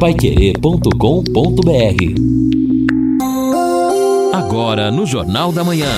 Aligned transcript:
paiquerê.com.br 0.00 0.94
Agora 4.32 4.90
no 4.90 5.04
Jornal 5.04 5.52
da 5.52 5.62
Manhã. 5.62 5.92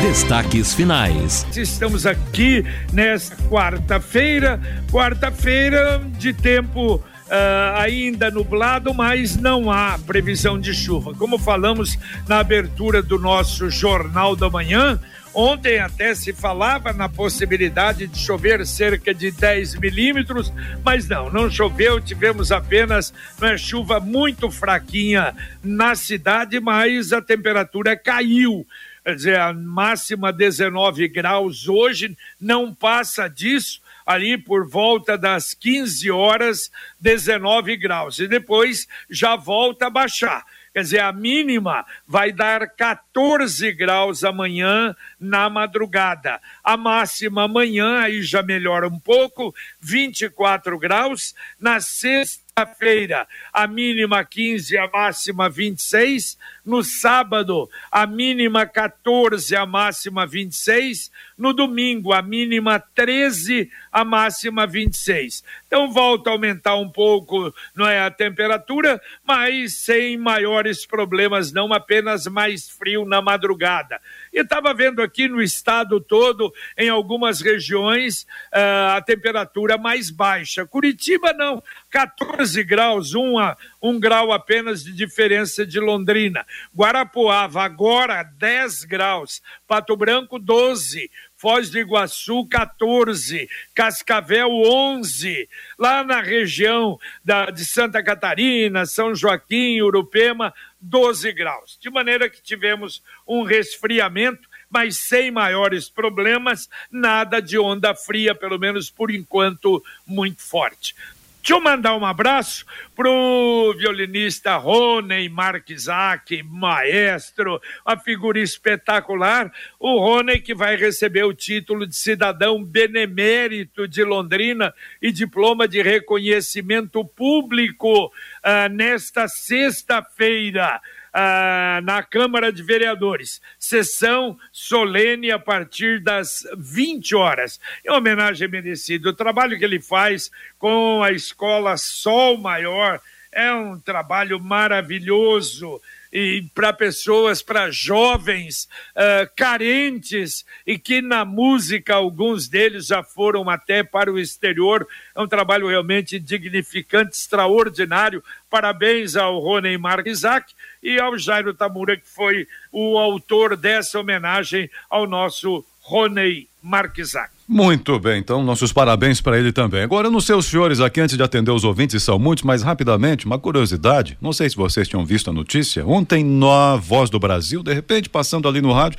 Destaques 0.00 0.72
finais. 0.72 1.44
Estamos 1.56 2.06
aqui 2.06 2.64
nesta 2.92 3.34
quarta-feira, 3.48 4.60
quarta-feira 4.90 6.00
de 6.16 6.32
tempo 6.32 7.02
Uh, 7.24 7.78
ainda 7.78 8.30
nublado, 8.30 8.92
mas 8.92 9.34
não 9.34 9.70
há 9.70 9.98
previsão 10.06 10.60
de 10.60 10.74
chuva. 10.74 11.14
Como 11.14 11.38
falamos 11.38 11.98
na 12.28 12.38
abertura 12.38 13.02
do 13.02 13.18
nosso 13.18 13.70
Jornal 13.70 14.36
da 14.36 14.50
Manhã, 14.50 15.00
ontem 15.34 15.78
até 15.78 16.14
se 16.14 16.32
falava 16.32 16.92
na 16.92 17.08
possibilidade 17.08 18.06
de 18.06 18.18
chover 18.18 18.64
cerca 18.66 19.12
de 19.12 19.30
10 19.30 19.76
milímetros, 19.76 20.52
mas 20.84 21.08
não, 21.08 21.30
não 21.30 21.50
choveu, 21.50 22.00
tivemos 22.00 22.52
apenas 22.52 23.12
uma 23.38 23.58
chuva 23.58 23.98
muito 24.00 24.50
fraquinha 24.50 25.34
na 25.62 25.94
cidade, 25.94 26.60
mas 26.60 27.12
a 27.12 27.20
temperatura 27.20 27.96
caiu 27.96 28.66
quer 29.04 29.16
dizer, 29.16 29.38
a 29.38 29.52
máxima 29.52 30.32
19 30.32 31.06
graus 31.08 31.68
hoje, 31.68 32.16
não 32.40 32.74
passa 32.74 33.28
disso, 33.28 33.82
ali 34.06 34.38
por 34.38 34.66
volta 34.66 35.18
das 35.18 35.52
15 35.52 36.10
horas, 36.10 36.70
19 36.98 37.76
graus, 37.76 38.18
e 38.18 38.26
depois 38.26 38.88
já 39.10 39.36
volta 39.36 39.86
a 39.86 39.90
baixar. 39.90 40.44
Quer 40.72 40.82
dizer, 40.82 41.00
a 41.00 41.12
mínima 41.12 41.86
vai 42.06 42.32
dar 42.32 42.68
14 42.68 43.70
graus 43.72 44.24
amanhã 44.24 44.96
na 45.24 45.48
madrugada. 45.48 46.40
A 46.62 46.76
máxima 46.76 47.44
amanhã 47.44 48.00
aí 48.00 48.22
já 48.22 48.42
melhora 48.42 48.86
um 48.86 49.00
pouco, 49.00 49.54
24 49.80 50.78
graus. 50.78 51.34
Na 51.58 51.80
sexta-feira, 51.80 53.26
a 53.52 53.66
mínima 53.66 54.24
15, 54.24 54.76
a 54.76 54.88
máxima 54.88 55.48
26. 55.48 56.38
No 56.64 56.82
sábado, 56.82 57.68
a 57.90 58.06
mínima 58.06 58.66
14, 58.66 59.56
a 59.56 59.66
máxima 59.66 60.26
26. 60.26 61.10
No 61.36 61.52
domingo, 61.52 62.12
a 62.12 62.22
mínima 62.22 62.78
13, 62.78 63.70
a 63.90 64.04
máxima 64.04 64.66
26. 64.66 65.42
Então 65.66 65.92
volta 65.92 66.30
a 66.30 66.32
aumentar 66.32 66.76
um 66.76 66.88
pouco, 66.88 67.52
não 67.74 67.86
é 67.86 68.00
a 68.00 68.10
temperatura, 68.10 69.00
mas 69.26 69.78
sem 69.78 70.16
maiores 70.16 70.86
problemas, 70.86 71.52
não 71.52 71.72
apenas 71.72 72.26
mais 72.26 72.70
frio 72.70 73.04
na 73.04 73.20
madrugada. 73.20 74.00
E 74.34 74.40
estava 74.40 74.74
vendo 74.74 75.00
aqui 75.00 75.28
no 75.28 75.40
estado 75.40 76.00
todo, 76.00 76.52
em 76.76 76.88
algumas 76.88 77.40
regiões, 77.40 78.24
uh, 78.52 78.96
a 78.96 79.00
temperatura 79.00 79.78
mais 79.78 80.10
baixa. 80.10 80.66
Curitiba 80.66 81.32
não, 81.32 81.62
14 81.88 82.64
graus, 82.64 83.14
um, 83.14 83.36
um 83.80 84.00
grau 84.00 84.32
apenas 84.32 84.82
de 84.82 84.92
diferença 84.92 85.64
de 85.64 85.78
Londrina. 85.78 86.44
Guarapuava 86.76 87.62
agora 87.62 88.24
10 88.24 88.82
graus, 88.82 89.40
Pato 89.68 89.96
Branco 89.96 90.36
12, 90.36 91.08
Foz 91.36 91.68
do 91.70 91.78
Iguaçu 91.78 92.46
14, 92.48 93.48
Cascavel 93.74 94.48
11, 94.50 95.48
lá 95.78 96.04
na 96.04 96.20
região 96.20 96.98
da, 97.24 97.46
de 97.50 97.64
Santa 97.64 98.02
Catarina, 98.02 98.86
São 98.86 99.14
Joaquim, 99.14 99.80
Urupema 99.80 100.54
12 100.80 101.32
graus. 101.32 101.78
De 101.80 101.90
maneira 101.90 102.30
que 102.30 102.42
tivemos 102.42 103.02
um 103.26 103.42
resfriamento 103.42 104.48
mas 104.74 104.96
sem 104.96 105.30
maiores 105.30 105.88
problemas, 105.88 106.68
nada 106.90 107.40
de 107.40 107.56
onda 107.56 107.94
fria, 107.94 108.34
pelo 108.34 108.58
menos 108.58 108.90
por 108.90 109.08
enquanto, 109.08 109.80
muito 110.04 110.42
forte. 110.42 110.96
Deixa 111.44 111.58
eu 111.58 111.60
mandar 111.60 111.94
um 111.94 112.06
abraço 112.06 112.64
pro 112.96 113.74
violinista 113.76 114.56
Rony 114.56 115.28
Marquisaki, 115.28 116.42
maestro, 116.42 117.60
uma 117.86 117.98
figura 117.98 118.40
espetacular. 118.40 119.52
O 119.78 119.98
Rony 119.98 120.40
que 120.40 120.54
vai 120.54 120.74
receber 120.74 121.22
o 121.24 121.34
título 121.34 121.86
de 121.86 121.94
cidadão 121.94 122.64
benemérito 122.64 123.86
de 123.86 124.02
Londrina 124.02 124.72
e 125.02 125.12
diploma 125.12 125.68
de 125.68 125.82
reconhecimento 125.82 127.04
público 127.04 128.06
uh, 128.06 128.68
nesta 128.70 129.28
sexta-feira 129.28 130.80
ah, 131.14 131.80
na 131.84 132.02
Câmara 132.02 132.52
de 132.52 132.60
Vereadores. 132.60 133.40
Sessão 133.56 134.36
solene 134.50 135.30
a 135.30 135.38
partir 135.38 136.00
das 136.00 136.44
20 136.58 137.14
horas. 137.14 137.60
Em 137.86 137.92
homenagem 137.92 138.48
merecida. 138.48 139.08
O 139.08 139.14
trabalho 139.14 139.56
que 139.56 139.64
ele 139.64 139.80
faz 139.80 140.30
com 140.58 141.02
a 141.04 141.12
escola 141.12 141.76
Sol 141.76 142.36
Maior 142.36 143.00
é 143.30 143.52
um 143.52 143.78
trabalho 143.78 144.40
maravilhoso 144.40 145.80
e 146.14 146.46
para 146.54 146.72
pessoas, 146.72 147.42
para 147.42 147.72
jovens 147.72 148.68
uh, 148.94 149.28
carentes 149.34 150.46
e 150.64 150.78
que 150.78 151.02
na 151.02 151.24
música 151.24 151.96
alguns 151.96 152.46
deles 152.46 152.86
já 152.86 153.02
foram 153.02 153.50
até 153.50 153.82
para 153.82 154.12
o 154.12 154.18
exterior. 154.18 154.86
É 155.12 155.20
um 155.20 155.26
trabalho 155.26 155.66
realmente 155.66 156.20
dignificante, 156.20 157.16
extraordinário. 157.16 158.22
Parabéns 158.48 159.16
ao 159.16 159.40
Rony 159.40 159.76
Marquisaki 159.76 160.54
e 160.80 161.00
ao 161.00 161.18
Jairo 161.18 161.52
Tamura, 161.52 161.96
que 161.96 162.08
foi 162.08 162.46
o 162.70 162.96
autor 162.96 163.56
dessa 163.56 163.98
homenagem 163.98 164.70
ao 164.88 165.08
nosso 165.08 165.66
Rony 165.80 166.48
Marquisaki. 166.62 167.33
Muito 167.46 167.98
bem, 167.98 168.20
então 168.20 168.42
nossos 168.42 168.72
parabéns 168.72 169.20
para 169.20 169.38
ele 169.38 169.52
também. 169.52 169.82
Agora, 169.82 170.08
nos 170.08 170.24
seus 170.24 170.46
senhores, 170.46 170.80
aqui 170.80 170.98
antes 170.98 171.14
de 171.14 171.22
atender 171.22 171.50
os 171.50 171.62
ouvintes, 171.62 172.02
são 172.02 172.18
muitos, 172.18 172.42
mas 172.42 172.62
rapidamente, 172.62 173.26
uma 173.26 173.38
curiosidade, 173.38 174.16
não 174.18 174.32
sei 174.32 174.48
se 174.48 174.56
vocês 174.56 174.88
tinham 174.88 175.04
visto 175.04 175.28
a 175.28 175.32
notícia, 175.32 175.86
ontem 175.86 176.24
na 176.24 176.76
Voz 176.76 177.10
do 177.10 177.18
Brasil, 177.18 177.62
de 177.62 177.74
repente, 177.74 178.08
passando 178.08 178.48
ali 178.48 178.62
no 178.62 178.72
rádio, 178.72 178.98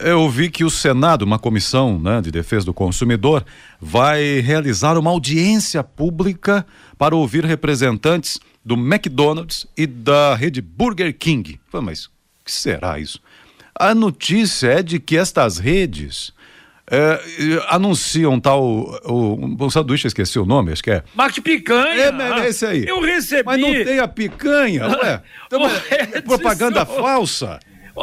eu 0.00 0.28
vi 0.28 0.50
que 0.50 0.64
o 0.64 0.70
Senado, 0.70 1.22
uma 1.22 1.38
comissão 1.38 1.96
né, 1.98 2.20
de 2.20 2.32
defesa 2.32 2.66
do 2.66 2.74
consumidor, 2.74 3.44
vai 3.80 4.40
realizar 4.40 4.98
uma 4.98 5.10
audiência 5.10 5.84
pública 5.84 6.66
para 6.98 7.14
ouvir 7.14 7.44
representantes 7.44 8.40
do 8.64 8.74
McDonald's 8.74 9.64
e 9.76 9.86
da 9.86 10.34
rede 10.34 10.60
Burger 10.60 11.16
King. 11.16 11.60
Mas 11.72 12.06
o 12.06 12.10
que 12.44 12.50
será 12.50 12.98
isso? 12.98 13.20
A 13.78 13.94
notícia 13.94 14.68
é 14.68 14.82
de 14.82 14.98
que 14.98 15.16
estas 15.16 15.58
redes 15.58 16.32
é, 16.90 17.20
anunciam 17.68 18.38
tal. 18.38 18.62
O, 19.04 19.56
o 19.58 19.70
sanduíche, 19.70 20.06
esqueci 20.06 20.38
o 20.38 20.44
nome, 20.44 20.72
acho 20.72 20.82
que 20.82 20.90
é. 20.90 21.02
Mac 21.14 21.36
Picanha! 21.40 22.14
É, 22.16 22.40
é 22.44 22.48
esse 22.48 22.64
aí. 22.64 22.84
Eu 22.86 23.00
recebi. 23.00 23.42
Mas 23.44 23.60
não 23.60 23.72
tem 23.72 23.98
a 23.98 24.08
picanha, 24.08 24.86
ué. 24.88 25.22
Então, 25.46 25.64
é 25.90 26.20
propaganda 26.20 26.84
falsa. 26.84 27.60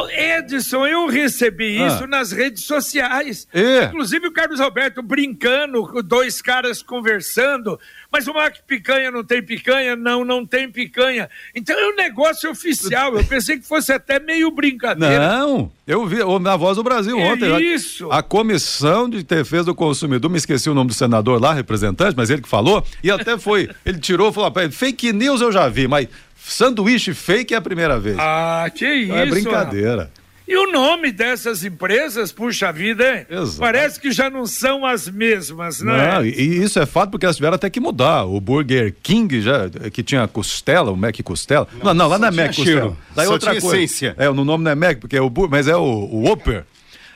Edson, 0.09 0.87
eu 0.87 1.07
recebi 1.07 1.79
ah. 1.81 1.87
isso 1.87 2.07
nas 2.07 2.31
redes 2.31 2.63
sociais. 2.63 3.47
É. 3.53 3.85
Inclusive 3.85 4.27
o 4.27 4.31
Carlos 4.31 4.59
Alberto 4.59 5.03
brincando, 5.03 6.01
dois 6.03 6.41
caras 6.41 6.81
conversando. 6.81 7.79
Mas 8.11 8.27
o 8.27 8.33
Mac 8.33 8.57
Picanha 8.67 9.11
não 9.11 9.23
tem 9.23 9.41
picanha? 9.41 9.95
Não, 9.95 10.23
não 10.23 10.45
tem 10.45 10.69
picanha. 10.69 11.29
Então 11.55 11.77
é 11.77 11.87
um 11.89 11.95
negócio 11.95 12.49
oficial. 12.49 13.15
Eu 13.15 13.23
pensei 13.23 13.57
que 13.57 13.67
fosse 13.67 13.91
até 13.91 14.19
meio 14.19 14.51
brincadeira. 14.51 15.27
Não, 15.27 15.71
eu 15.85 16.05
vi 16.05 16.17
na 16.41 16.55
Voz 16.55 16.77
do 16.77 16.83
Brasil 16.83 17.19
é 17.19 17.31
ontem. 17.31 17.73
Isso. 17.73 18.11
A, 18.11 18.19
a 18.19 18.23
Comissão 18.23 19.09
de 19.09 19.23
Defesa 19.23 19.65
do 19.65 19.75
Consumidor, 19.75 20.29
me 20.29 20.37
esqueci 20.37 20.69
o 20.69 20.73
nome 20.73 20.89
do 20.89 20.93
senador 20.93 21.41
lá, 21.41 21.53
representante, 21.53 22.15
mas 22.15 22.29
ele 22.29 22.41
que 22.41 22.49
falou, 22.49 22.85
e 23.03 23.11
até 23.11 23.37
foi. 23.37 23.69
ele 23.85 23.99
tirou 23.99 24.29
e 24.29 24.33
falou: 24.33 24.51
fake 24.71 25.13
news 25.13 25.41
eu 25.41 25.51
já 25.51 25.67
vi, 25.67 25.87
mas 25.87 26.07
Sanduíche 26.45 27.13
fake 27.13 27.53
é 27.53 27.57
a 27.57 27.61
primeira 27.61 27.99
vez. 27.99 28.17
Ah, 28.19 28.69
que 28.73 28.85
isso. 28.85 29.13
é 29.13 29.25
brincadeira. 29.25 30.11
E 30.45 30.57
o 30.57 30.71
nome 30.71 31.11
dessas 31.11 31.63
empresas, 31.63 32.33
puxa 32.33 32.71
vida, 32.71 33.03
hein? 33.17 33.25
Exato. 33.29 33.59
Parece 33.59 33.99
que 33.99 34.11
já 34.11 34.29
não 34.29 34.45
são 34.45 34.85
as 34.85 35.07
mesmas, 35.07 35.79
não, 35.81 35.93
é? 35.93 36.15
não 36.15 36.21
é? 36.21 36.27
E 36.27 36.61
isso 36.61 36.79
é 36.79 36.85
fato 36.85 37.11
porque 37.11 37.25
elas 37.25 37.37
tiveram 37.37 37.55
até 37.55 37.69
que 37.69 37.79
mudar. 37.79 38.25
O 38.25 38.41
Burger 38.41 38.93
King, 39.01 39.41
já, 39.41 39.69
que 39.91 40.03
tinha 40.03 40.27
costela, 40.27 40.91
o 40.91 40.97
Mac 40.97 41.17
Costela. 41.23 41.65
Não, 41.81 41.85
não, 41.85 41.93
não 41.93 42.07
lá 42.09 42.19
não 42.19 42.27
é 42.27 42.31
Mac 42.31 42.55
Costela. 42.55 42.97
Daí 43.15 43.25
só 43.25 43.33
outra 43.33 43.51
coisa. 43.51 43.77
Essência. 43.77 44.15
É, 44.17 44.27
no 44.29 44.43
nome 44.43 44.65
não 44.65 44.71
é 44.71 44.75
Mac, 44.75 44.99
porque 44.99 45.15
é 45.15 45.21
o 45.21 45.31
mas 45.49 45.67
é 45.69 45.75
o, 45.77 45.81
o 45.81 46.27
Whopper. 46.27 46.65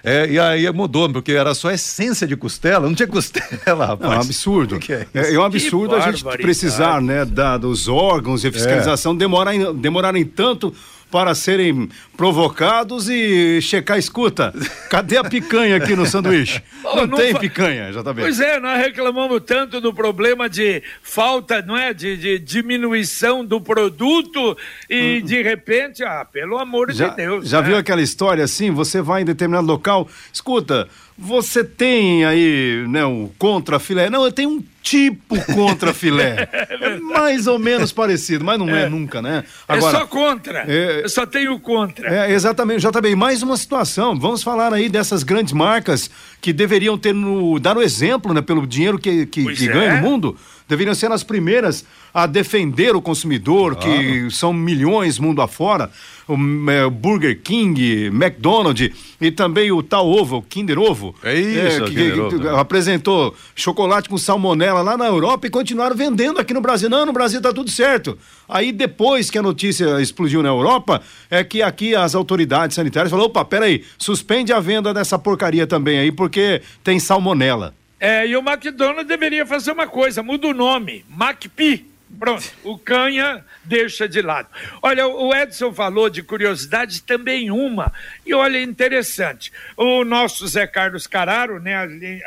É, 0.08 0.26
e 0.30 0.40
aí 0.40 0.72
mudou, 0.72 1.12
porque 1.12 1.34
era 1.34 1.54
só 1.54 1.70
essência 1.70 2.26
de 2.26 2.38
costela, 2.38 2.88
não 2.88 2.96
tinha 2.96 3.08
costela, 3.08 3.86
rapaz. 3.86 4.00
Não, 4.08 4.14
é 4.14 4.18
um 4.18 4.22
absurdo. 4.22 4.80
Que 4.80 4.94
é, 4.94 5.08
é, 5.14 5.34
é, 5.34 5.38
um 5.40 5.44
absurdo 5.44 5.96
a 5.96 6.00
gente 6.00 6.24
precisar, 6.24 7.02
né, 7.02 7.26
da, 7.26 7.58
dos 7.58 7.90
órgãos 7.90 8.42
de 8.42 8.50
fiscalização 8.50 9.14
é. 9.14 9.18
demorarem, 9.18 9.76
demorarem 9.76 10.24
tanto 10.24 10.74
para 11.12 11.34
serem 11.34 11.90
provocados 12.16 13.10
e 13.10 13.62
checar, 13.62 13.98
escuta, 13.98 14.54
cadê 14.90 15.18
a 15.18 15.24
picanha 15.24 15.78
aqui 15.78 15.96
no 15.96 16.06
sanduíche? 16.06 16.62
não, 16.84 17.08
não, 17.08 17.18
tem 17.18 17.32
fa... 17.32 17.40
picanha, 17.40 17.92
já 17.94 18.04
tá 18.04 18.14
bem. 18.14 18.26
Pois 18.26 18.40
é, 18.40 18.60
nós 18.60 18.78
reclamamos 18.80 19.42
tanto 19.46 19.80
do 19.80 19.94
problema 19.94 20.50
de 20.50 20.84
falta, 21.02 21.62
não 21.62 21.78
é, 21.78 21.94
de, 21.94 22.18
de 22.18 22.40
diminuição 22.40 23.46
do 23.46 23.62
produto 23.62 24.58
e 24.90 25.22
hum. 25.22 25.26
de 25.26 25.42
repente, 25.42 26.04
ah, 26.04 26.26
pelo 26.26 26.58
amor 26.58 26.92
já, 26.92 27.10
de 27.10 27.16
Deus. 27.16 27.48
Já 27.48 27.62
né? 27.62 27.68
viu 27.68 27.78
aquela 27.78 28.02
história 28.02 28.44
assim, 28.44 28.72
você 28.72 29.02
vai 29.02 29.22
em 29.22 29.26
determinado 29.26 29.68
local, 29.68 30.10
escuta, 30.34 30.88
você 31.18 31.64
tem 31.64 32.24
aí, 32.26 32.86
né, 32.88 33.04
o 33.04 33.32
contra 33.40 33.80
filé. 33.80 34.10
Não, 34.10 34.24
eu 34.24 34.32
tenho 34.32 34.52
um 34.52 34.64
tipo 34.84 35.36
contra 35.54 35.94
filé. 35.94 36.48
É 36.80 37.00
mais 37.00 37.48
ou 37.48 37.58
menos 37.58 37.92
parecido, 37.92 38.46
mas 38.46 38.60
não 38.60 38.70
é, 38.70 38.84
é 38.84 38.90
nunca, 38.90 39.22
né? 39.22 39.44
É 39.68 39.74
Agora, 39.74 39.98
é 39.98 40.00
só 40.00 40.08
contra. 40.08 40.64
É, 40.68 41.02
eu 41.04 41.10
só 41.10 41.26
tenho 41.26 41.60
contra. 41.60 42.08
É, 42.08 42.32
exatamente. 42.32 42.82
Já 42.82 42.92
também 42.92 43.16
mais 43.16 43.42
uma 43.42 43.58
situação. 43.58 44.18
Vamos 44.18 44.44
falar 44.44 44.74
aí 44.74 44.88
dessas 44.88 45.24
grandes 45.24 45.54
marcas 45.54 46.10
que 46.40 46.54
deveriam 46.54 46.98
ter 46.98 47.14
no, 47.14 47.60
dar 47.60 47.78
o 47.78 47.82
exemplo, 47.82 48.34
né, 48.34 48.42
pelo 48.42 48.68
dinheiro 48.68 49.00
que, 49.00 49.26
que, 49.26 49.44
que 49.56 49.68
ganha 49.68 49.94
no 49.94 49.98
é. 49.98 50.02
mundo 50.02 50.38
deveriam 50.68 50.94
ser 50.94 51.12
as 51.12 51.24
primeiras 51.24 51.86
a 52.18 52.26
defender 52.26 52.96
o 52.96 53.02
consumidor, 53.02 53.76
claro. 53.76 53.92
que 53.92 54.32
são 54.32 54.52
milhões 54.52 55.20
mundo 55.20 55.40
afora. 55.40 55.92
O 56.28 56.36
é, 56.68 56.90
Burger 56.90 57.40
King, 57.44 58.08
McDonald's 58.08 58.90
e 59.22 59.30
também 59.30 59.72
o 59.72 59.84
tal 59.84 60.10
ovo, 60.10 60.38
o 60.38 60.42
Kinder 60.42 60.80
Ovo. 60.80 61.14
É 61.22 61.40
isso, 61.40 61.84
é, 61.84 61.88
que, 61.88 61.94
que, 61.94 62.30
que, 62.30 62.40
que, 62.40 62.48
apresentou 62.48 63.36
chocolate 63.56 64.10
com 64.10 64.18
salmonela 64.18 64.82
lá 64.82 64.98
na 64.98 65.06
Europa 65.06 65.46
e 65.46 65.52
continuaram 65.52 65.96
vendendo 65.96 66.40
aqui 66.40 66.56
no 66.56 66.60
Brasil. 66.60 66.90
Não, 66.90 67.06
no 67.06 67.14
Brasil 67.14 67.40
tá 67.40 67.54
tudo 67.54 67.70
certo. 67.70 68.18
Aí 68.50 68.72
depois 68.72 69.30
que 69.30 69.38
a 69.38 69.44
notícia 69.44 70.02
explodiu 70.02 70.42
na 70.42 70.50
Europa, 70.50 71.04
é 71.30 71.44
que 71.44 71.62
aqui 71.62 71.96
as 71.96 72.16
autoridades 72.16 72.74
sanitárias 72.74 73.12
falaram, 73.12 73.30
opa, 73.30 73.46
peraí, 73.46 73.84
suspende 73.96 74.52
a 74.52 74.60
venda 74.60 74.92
dessa 74.92 75.20
porcaria 75.20 75.68
também 75.68 76.00
aí, 76.00 76.12
porque 76.12 76.64
tem 76.84 77.00
salmonela. 77.00 77.76
É, 78.00 78.26
e 78.26 78.36
o 78.36 78.40
McDonald's 78.40 79.08
deveria 79.08 79.46
fazer 79.46 79.72
uma 79.72 79.86
coisa, 79.86 80.24
muda 80.24 80.48
o 80.48 80.54
nome, 80.54 81.06
MacPi. 81.08 81.97
Pronto, 82.20 82.50
o 82.64 82.78
canha 82.78 83.44
deixa 83.66 84.08
de 84.08 84.22
lado. 84.22 84.48
Olha, 84.82 85.08
o 85.08 85.36
Edson 85.36 85.74
falou 85.74 86.10
de 86.10 86.24
curiosidade 86.24 87.02
também 87.04 87.52
uma, 87.52 87.92
e 88.26 88.34
olha, 88.34 88.62
interessante. 88.62 89.52
O 89.76 90.06
nosso 90.06 90.48
Zé 90.48 90.66
Carlos 90.66 91.06
Cararo, 91.06 91.60
né, 91.60 91.76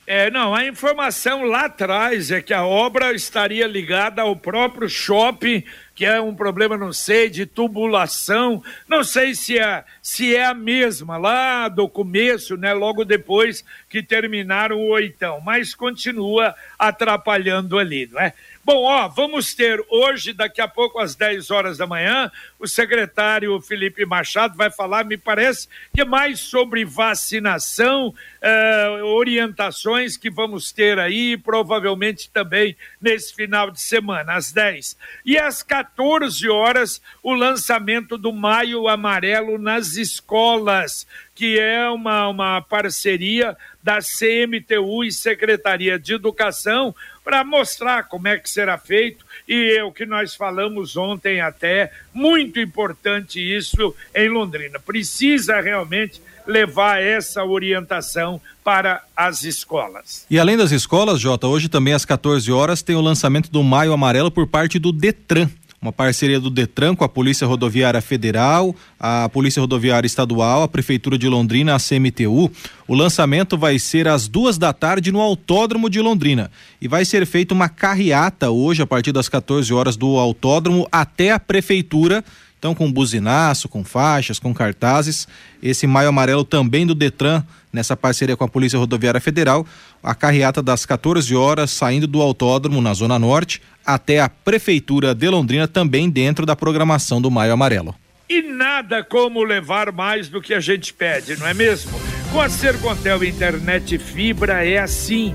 É, 0.07 0.31
não, 0.31 0.55
a 0.55 0.67
informação 0.67 1.45
lá 1.45 1.65
atrás 1.65 2.31
é 2.31 2.43
que 2.43 2.53
a 2.53 2.67
obra 2.67 3.15
estaria 3.15 3.67
ligada 3.67 4.21
ao 4.21 4.37
próprio 4.37 4.87
shopping 4.87 5.65
que 6.03 6.07
é 6.07 6.21
um 6.21 6.35
problema, 6.35 6.77
não 6.77 6.93
sei, 6.93 7.31
de 7.31 7.47
tubulação, 7.47 8.61
não 8.89 9.05
sei 9.05 9.37
se 9.37 9.57
é, 9.57 9.85
se 10.03 10.35
é 10.35 10.47
a 10.47 10.53
mesma 10.53 11.17
lá 11.17 11.69
do 11.69 11.89
começo, 11.89 12.57
né, 12.57 12.73
logo 12.73 13.05
depois 13.05 13.65
que 13.89 14.03
terminaram 14.03 14.81
o 14.81 14.89
oitão, 14.89 15.41
mas 15.41 15.77
continua 15.77 16.57
atrapalhando 16.77 17.79
ali, 17.79 18.09
não 18.11 18.21
é? 18.21 18.35
Bom, 18.65 18.85
ó, 18.85 19.09
vamos 19.09 19.55
ter 19.55 19.85
hoje, 19.91 20.33
daqui 20.33 20.61
a 20.61 20.69
pouco, 20.69 21.01
às 21.01 21.17
10 21.17 21.51
horas 21.51 21.79
da 21.79 21.87
manhã, 21.87 22.31
o 22.61 22.69
secretário 22.69 23.61
Felipe 23.61 24.07
Machado 24.07 24.57
vai 24.57 24.71
falar, 24.71 25.05
me 25.05 25.17
parece, 25.17 25.67
que 25.93 26.05
mais 26.05 26.39
sobre 26.39 26.85
vacinação, 26.85 28.15
eh, 28.41 29.01
orientações 29.03 30.17
que 30.17 30.31
vamos 30.31 30.71
ter 30.71 30.97
aí, 30.97 31.37
provavelmente 31.37 32.31
também 32.31 32.77
nesse 33.01 33.35
final 33.35 33.69
de 33.69 33.81
semana, 33.81 34.35
às 34.35 34.53
10. 34.53 34.97
E 35.27 35.37
às 35.37 35.65
14 35.65 36.49
horas, 36.49 37.03
o 37.21 37.35
lançamento 37.35 38.17
do 38.17 38.33
Maio 38.33 38.87
Amarelo 38.87 39.59
nas 39.59 39.97
escolas, 39.97 41.05
que 41.35 41.59
é 41.59 41.89
uma, 41.89 42.29
uma 42.29 42.63
parceria 42.63 43.57
da 43.83 43.99
CMTU 43.99 45.03
e 45.03 45.11
Secretaria 45.11 45.99
de 45.99 46.15
Educação 46.15 46.95
para 47.25 47.45
mostrar 47.45 48.05
como 48.05 48.29
é 48.29 48.39
que 48.39 48.51
será 48.51 48.77
feito 48.79 49.25
e 49.49 49.77
é 49.77 49.85
o 49.85 49.93
que 49.93 50.05
nós 50.05 50.35
falamos 50.35 50.97
ontem 50.97 51.41
até, 51.41 51.93
muito 52.13 52.59
importante 52.61 53.41
isso 53.41 53.95
em 54.15 54.29
Londrina. 54.29 54.79
Precisa 54.79 55.61
realmente 55.61 56.21
levar 56.47 57.01
essa 57.01 57.45
orientação 57.45 58.41
para 58.65 59.03
as 59.17 59.45
escolas. 59.45 60.27
E 60.29 60.39
além 60.39 60.57
das 60.57 60.73
escolas, 60.73 61.21
Jota, 61.21 61.47
hoje 61.47 61.69
também 61.69 61.95
às 61.95 62.05
14 62.05 62.51
horas 62.51 62.83
tem 62.83 62.97
o 62.97 63.01
lançamento 63.01 63.51
do 63.51 63.63
Maio 63.63 63.93
Amarelo 63.93 64.31
por 64.31 64.47
parte 64.47 64.79
do 64.79 64.93
Detran 64.93 65.49
uma 65.83 65.93
parceria 65.93 66.39
do 66.39 66.49
Detran 66.49 66.95
com 66.95 67.03
a 67.03 67.09
Polícia 67.09 67.45
Rodoviária 67.45 68.01
Federal, 68.01 68.75
a 69.01 69.29
Polícia 69.29 69.61
Rodoviária 69.61 70.07
Estadual, 70.07 70.63
a 70.63 70.69
Prefeitura 70.69 71.19
de 71.19 71.29
Londrina, 71.29 71.75
a 71.75 71.79
CMTU. 71.79 72.49
O 72.87 72.95
lançamento 72.95 73.59
vai 73.59 73.81
ser 73.81 74.07
às 74.07 74.29
duas 74.29 74.57
da 74.57 74.73
tarde 74.73 75.11
no 75.11 75.21
Autódromo 75.21 75.91
de 75.91 76.01
Londrina. 76.01 76.53
E 76.81 76.87
vai 76.87 77.05
ser 77.05 77.27
feita 77.27 77.53
uma 77.53 77.69
carreata 77.69 78.49
hoje, 78.49 78.81
a 78.81 78.87
partir 78.87 79.11
das 79.11 79.29
14 79.29 79.75
horas, 79.75 79.97
do 79.97 80.19
autódromo 80.19 80.87
até 80.93 81.33
a 81.33 81.41
Prefeitura. 81.41 82.25
Então, 82.63 82.77
com 82.77 82.93
buzinaço, 82.93 83.69
com 83.69 83.83
faixas, 83.83 84.39
com 84.39 84.55
cartazes. 84.55 85.27
Esse 85.61 85.85
Maio 85.85 86.11
Amarelo 86.11 86.45
também 86.45 86.87
do 86.87 86.95
Detran, 86.95 87.43
nessa 87.73 87.97
parceria 87.97 88.37
com 88.37 88.45
a 88.45 88.49
Polícia 88.49 88.79
Rodoviária 88.79 89.21
Federal. 89.21 89.67
A 90.01 90.15
carreata 90.15 90.63
das 90.63 90.87
14 90.87 91.35
horas, 91.35 91.73
saindo 91.73 92.07
do 92.07 92.23
autódromo 92.23 92.81
na 92.81 92.95
Zona 92.95 93.19
Norte 93.19 93.61
até 93.85 94.21
a 94.21 94.29
Prefeitura 94.29 95.13
de 95.13 95.29
Londrina, 95.29 95.67
também 95.67 96.09
dentro 96.09 96.47
da 96.47 96.55
programação 96.55 97.21
do 97.21 97.33
Maio 97.33 97.53
Amarelo. 97.53 97.97
E 98.31 98.43
nada 98.43 99.03
como 99.03 99.43
levar 99.43 99.91
mais 99.91 100.29
do 100.29 100.41
que 100.41 100.55
a 100.55 100.61
gente 100.61 100.95
pede, 100.95 101.37
não 101.37 101.49
é 101.49 101.53
mesmo? 101.53 101.91
Com 102.31 102.41
a 102.41 102.49
Sercontel 102.49 103.25
Internet 103.25 103.99
Fibra 103.99 104.65
é 104.65 104.79
assim. 104.79 105.35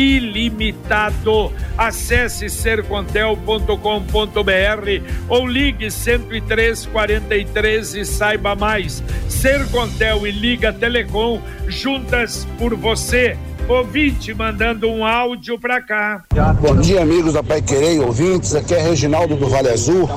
ilimitado. 0.00 1.52
Acesse 1.76 2.48
sercontel.com.br 2.48 3.74
ou 5.28 5.46
ligue 5.46 5.90
10343 5.90 7.94
e 7.94 8.04
saiba 8.04 8.54
mais. 8.54 9.02
Sercontel 9.28 10.26
e 10.26 10.30
Liga 10.30 10.72
Telecom 10.72 11.40
juntas 11.68 12.46
por 12.58 12.74
você 12.74 13.36
ouvinte 13.68 14.34
mandando 14.34 14.88
um 14.88 15.04
áudio 15.04 15.58
para 15.58 15.80
cá. 15.80 16.24
Bom 16.60 16.76
dia, 16.76 17.02
amigos 17.02 17.34
da 17.34 17.42
Pai 17.42 17.62
Querer 17.62 18.00
ouvintes. 18.00 18.54
Aqui 18.54 18.74
é 18.74 18.82
Reginaldo 18.82 19.36
do 19.36 19.48
Vale 19.48 19.68
Azul. 19.68 20.08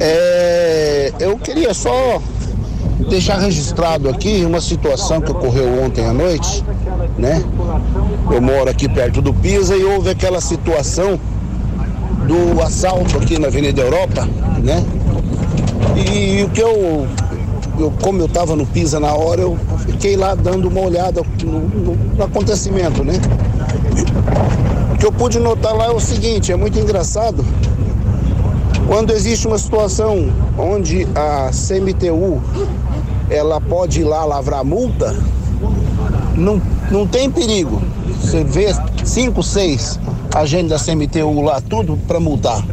É, 0.00 1.12
eu 1.20 1.38
queria 1.38 1.72
só 1.72 2.20
deixar 3.08 3.38
registrado 3.38 4.08
aqui 4.08 4.44
uma 4.44 4.60
situação 4.60 5.20
que 5.20 5.30
ocorreu 5.30 5.82
ontem 5.84 6.04
à 6.04 6.12
noite, 6.12 6.64
né? 7.18 7.42
Eu 8.30 8.40
moro 8.40 8.70
aqui 8.70 8.88
perto 8.88 9.20
do 9.20 9.32
Pisa 9.32 9.76
e 9.76 9.84
houve 9.84 10.10
aquela 10.10 10.40
situação 10.40 11.18
do 12.26 12.62
assalto 12.62 13.18
aqui 13.18 13.38
na 13.38 13.48
Avenida 13.48 13.82
Europa, 13.82 14.28
né? 14.62 14.84
E 15.94 16.42
o 16.42 16.50
que 16.50 16.60
eu 16.60 17.06
eu, 17.78 17.92
como 18.02 18.20
eu 18.20 18.26
estava 18.26 18.56
no 18.56 18.66
Pisa 18.66 18.98
na 18.98 19.14
hora, 19.14 19.42
eu 19.42 19.58
fiquei 19.80 20.16
lá 20.16 20.34
dando 20.34 20.68
uma 20.68 20.80
olhada 20.80 21.22
no, 21.44 21.60
no, 21.60 21.94
no, 21.94 22.24
acontecimento, 22.24 23.04
né? 23.04 23.20
O 24.94 24.98
que 24.98 25.04
eu 25.04 25.12
pude 25.12 25.38
notar 25.38 25.74
lá 25.74 25.86
é 25.86 25.90
o 25.90 26.00
seguinte, 26.00 26.50
é 26.50 26.56
muito 26.56 26.78
engraçado. 26.78 27.44
Quando 28.86 29.10
existe 29.10 29.46
uma 29.46 29.58
situação 29.58 30.32
onde 30.56 31.06
a 31.14 31.50
CMTU 31.50 32.40
ela 33.30 33.60
pode 33.60 34.00
ir 34.00 34.04
lá 34.04 34.24
lavrar 34.24 34.64
multa, 34.64 35.16
não, 36.36 36.60
não 36.90 37.06
tem 37.06 37.30
perigo. 37.30 37.82
Você 38.20 38.44
vê 38.44 38.68
cinco, 39.04 39.42
seis 39.42 39.98
agentes 40.34 40.70
da 40.70 40.78
CMTU 40.78 41.40
lá, 41.42 41.60
tudo 41.60 41.96
para 42.06 42.20
multar. 42.20 42.64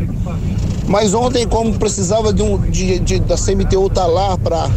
Mas 0.88 1.14
ontem, 1.14 1.48
como 1.48 1.74
precisava 1.80 2.34
de 2.34 2.42
um, 2.42 2.58
de, 2.58 3.00
de 3.00 3.20
da 3.20 3.36
CMTU 3.36 3.88
estar 3.88 4.02
tá 4.02 4.08
lá 4.08 4.38
para 4.38 4.70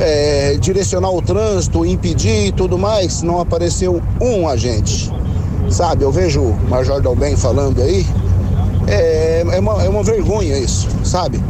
é, 0.00 0.56
direcionar 0.60 1.10
o 1.10 1.22
trânsito, 1.22 1.84
impedir 1.86 2.46
e 2.46 2.52
tudo 2.52 2.76
mais, 2.76 3.22
não 3.22 3.40
apareceu 3.40 4.02
um 4.20 4.48
agente. 4.48 5.10
Sabe, 5.70 6.02
eu 6.02 6.10
vejo 6.10 6.40
o 6.40 6.56
Major 6.68 7.00
Dalben 7.00 7.36
falando 7.36 7.82
aí, 7.82 8.06
é, 8.86 9.44
é, 9.52 9.60
uma, 9.60 9.82
é 9.82 9.88
uma 9.88 10.02
vergonha 10.02 10.58
isso, 10.58 10.88
sabe? 11.04 11.42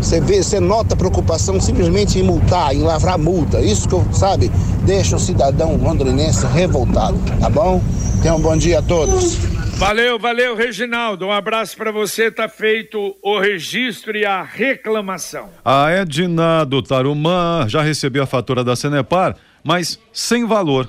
Você 0.00 0.20
vê, 0.20 0.42
você 0.42 0.58
nota 0.58 0.96
preocupação 0.96 1.60
simplesmente 1.60 2.18
em 2.18 2.22
multar, 2.22 2.74
em 2.74 2.82
lavrar 2.82 3.18
multa. 3.18 3.60
Isso 3.60 3.86
que 3.86 3.94
eu, 3.94 4.04
sabe, 4.12 4.50
deixa 4.84 5.16
o 5.16 5.20
cidadão 5.20 5.76
londrinense 5.76 6.46
revoltado, 6.46 7.18
tá 7.38 7.50
bom? 7.50 7.82
Tenham 8.22 8.38
um 8.38 8.40
bom 8.40 8.56
dia 8.56 8.78
a 8.78 8.82
todos. 8.82 9.36
Valeu, 9.76 10.18
valeu, 10.18 10.56
Reginaldo. 10.56 11.26
Um 11.26 11.32
abraço 11.32 11.76
para 11.76 11.90
você. 11.90 12.30
Tá 12.30 12.48
feito 12.48 13.16
o 13.22 13.38
registro 13.38 14.16
e 14.16 14.26
a 14.26 14.42
reclamação. 14.42 15.48
A 15.64 15.90
Edna 15.90 16.64
do 16.64 16.82
Tarumã 16.82 17.64
já 17.66 17.80
recebeu 17.80 18.22
a 18.22 18.26
fatura 18.26 18.62
da 18.62 18.76
Senepar, 18.76 19.36
mas 19.64 19.98
sem 20.12 20.46
valor. 20.46 20.86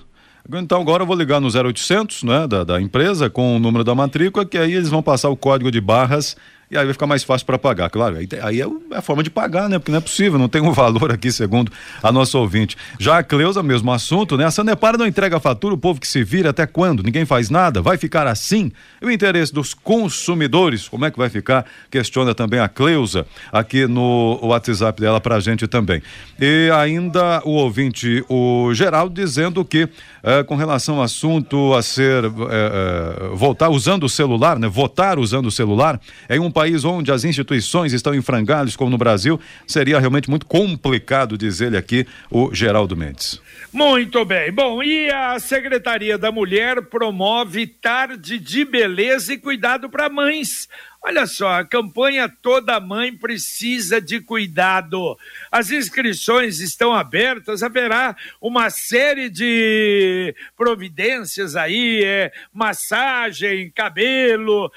Então 0.54 0.82
agora 0.82 1.04
eu 1.04 1.08
vou 1.08 1.16
ligar 1.16 1.40
no 1.40 1.48
0800, 1.48 2.24
né, 2.24 2.48
da, 2.48 2.64
da 2.64 2.82
empresa 2.82 3.30
com 3.30 3.56
o 3.56 3.60
número 3.60 3.84
da 3.84 3.96
matrícula, 3.96 4.46
que 4.46 4.58
aí 4.58 4.74
eles 4.74 4.90
vão 4.90 5.02
passar 5.02 5.30
o 5.30 5.38
código 5.38 5.72
de 5.72 5.80
barras 5.80 6.36
e 6.72 6.78
aí 6.78 6.86
vai 6.86 6.94
ficar 6.94 7.06
mais 7.06 7.22
fácil 7.22 7.46
para 7.46 7.60
pagar. 7.60 7.90
Claro, 7.90 8.16
aí, 8.16 8.28
aí 8.42 8.62
é, 8.62 8.66
é 8.92 8.98
a 8.98 9.02
forma 9.02 9.22
de 9.22 9.30
pagar, 9.30 9.68
né? 9.68 9.78
Porque 9.78 9.92
não 9.92 9.98
é 9.98 10.02
possível, 10.02 10.40
não 10.40 10.48
tem 10.48 10.62
um 10.62 10.72
valor 10.74 11.12
aqui, 11.12 11.30
segundo 11.30 11.70
a 12.02 12.12
nossa 12.14 12.38
ouvinte. 12.38 12.78
Já 12.98 13.18
a 13.18 13.24
Cleusa, 13.24 13.62
mesmo 13.62 13.92
assunto, 13.92 14.38
né? 14.38 14.46
A 14.46 14.52
Sanepar 14.52 14.98
não 14.98 15.06
entrega 15.06 15.36
a 15.36 15.40
fatura, 15.40 15.74
o 15.76 15.78
povo 15.78 16.00
que 16.00 16.08
se 16.08 16.24
vira 16.24 16.52
até 16.52 16.66
quando? 16.66 17.04
Ninguém 17.04 17.26
faz 17.26 17.50
nada? 17.50 17.82
Vai 17.82 17.98
ficar 17.98 18.26
assim? 18.26 18.72
E 19.02 19.06
o 19.06 19.12
interesse 19.12 19.54
dos 19.54 19.74
consumidores, 19.74 20.88
como 20.88 21.04
é 21.04 21.12
que 21.12 21.18
vai 21.18 21.30
ficar? 21.30 21.66
Questiona 21.90 22.34
também 22.34 22.62
a 22.62 22.70
Cleusa 22.70 23.28
aqui 23.52 23.86
no 23.86 24.40
WhatsApp 24.42 25.02
dela 25.02 25.20
pra 25.20 25.42
gente 25.42 25.68
também. 25.68 26.02
E 26.40 26.70
ainda 26.74 27.42
o 27.44 27.52
ouvinte, 27.52 28.24
o 28.30 28.74
Geraldo, 28.74 29.14
dizendo 29.14 29.66
que 29.66 29.90
eh, 30.24 30.44
com 30.44 30.56
relação 30.56 30.98
ao 30.98 31.04
assunto 31.04 31.74
a 31.74 31.82
ser 31.82 32.24
eh, 32.24 32.30
eh, 32.30 33.30
voltar 33.34 33.70
usando 33.70 34.04
o 34.04 34.10
celular, 34.10 34.58
né? 34.58 34.68
Votar 34.68 35.20
usando 35.20 35.48
o 35.48 35.52
celular, 35.52 36.00
é 36.30 36.40
um 36.40 36.52
país 36.52 36.61
onde 36.86 37.12
as 37.12 37.24
instituições 37.24 37.94
estão 37.94 38.14
em 38.14 38.22
frangalhos, 38.22 38.76
como 38.76 38.90
no 38.90 38.98
Brasil, 38.98 39.40
seria 39.66 40.00
realmente 40.00 40.30
muito 40.30 40.46
complicado, 40.46 41.38
diz 41.38 41.62
ele 41.62 41.78
aqui, 41.78 42.06
o 42.30 42.54
Geraldo 42.54 42.96
Mendes. 42.96 43.42
Muito 43.74 44.24
bem. 44.26 44.52
Bom, 44.52 44.84
e 44.84 45.10
a 45.10 45.40
Secretaria 45.40 46.18
da 46.18 46.32
Mulher 46.32 46.82
promove 46.84 47.66
tarde 47.66 48.38
de 48.38 48.66
beleza 48.66 49.34
e 49.34 49.38
cuidado 49.38 49.90
para 49.90 50.10
mães. 50.10 50.68
Olha 51.04 51.26
só, 51.26 51.54
a 51.54 51.66
campanha 51.66 52.30
Toda 52.30 52.80
Mãe 52.80 53.12
Precisa 53.18 54.00
de 54.00 54.22
Cuidado. 54.22 55.18
As 55.52 55.72
inscrições 55.72 56.60
estão 56.60 56.94
abertas, 56.94 57.64
haverá 57.64 58.16
uma 58.40 58.70
série 58.70 59.28
de 59.28 60.36
providências 60.56 61.56
aí, 61.56 62.04
é, 62.04 62.32
massagem, 62.54 63.72
cabelo, 63.72 64.72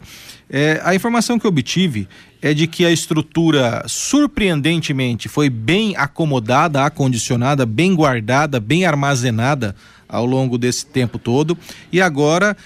É, 0.50 0.82
a 0.84 0.94
informação 0.94 1.40
que 1.40 1.48
obtive 1.48 2.10
é 2.42 2.54
de 2.54 2.68
que 2.68 2.84
a 2.84 2.92
estrutura, 2.92 3.84
surpreendentemente, 3.88 5.30
foi 5.30 5.50
bem 5.50 5.96
acomodada, 5.96 6.84
acondicionada, 6.84 7.66
bem 7.66 7.96
guardada, 7.96 8.60
bem 8.60 8.84
armazenada 8.84 9.76
ao 10.12 10.26
longo 10.26 10.58
desse 10.58 10.86
tempo 10.86 11.18
todo 11.18 11.58
e 11.92 12.02
agora 12.02 12.58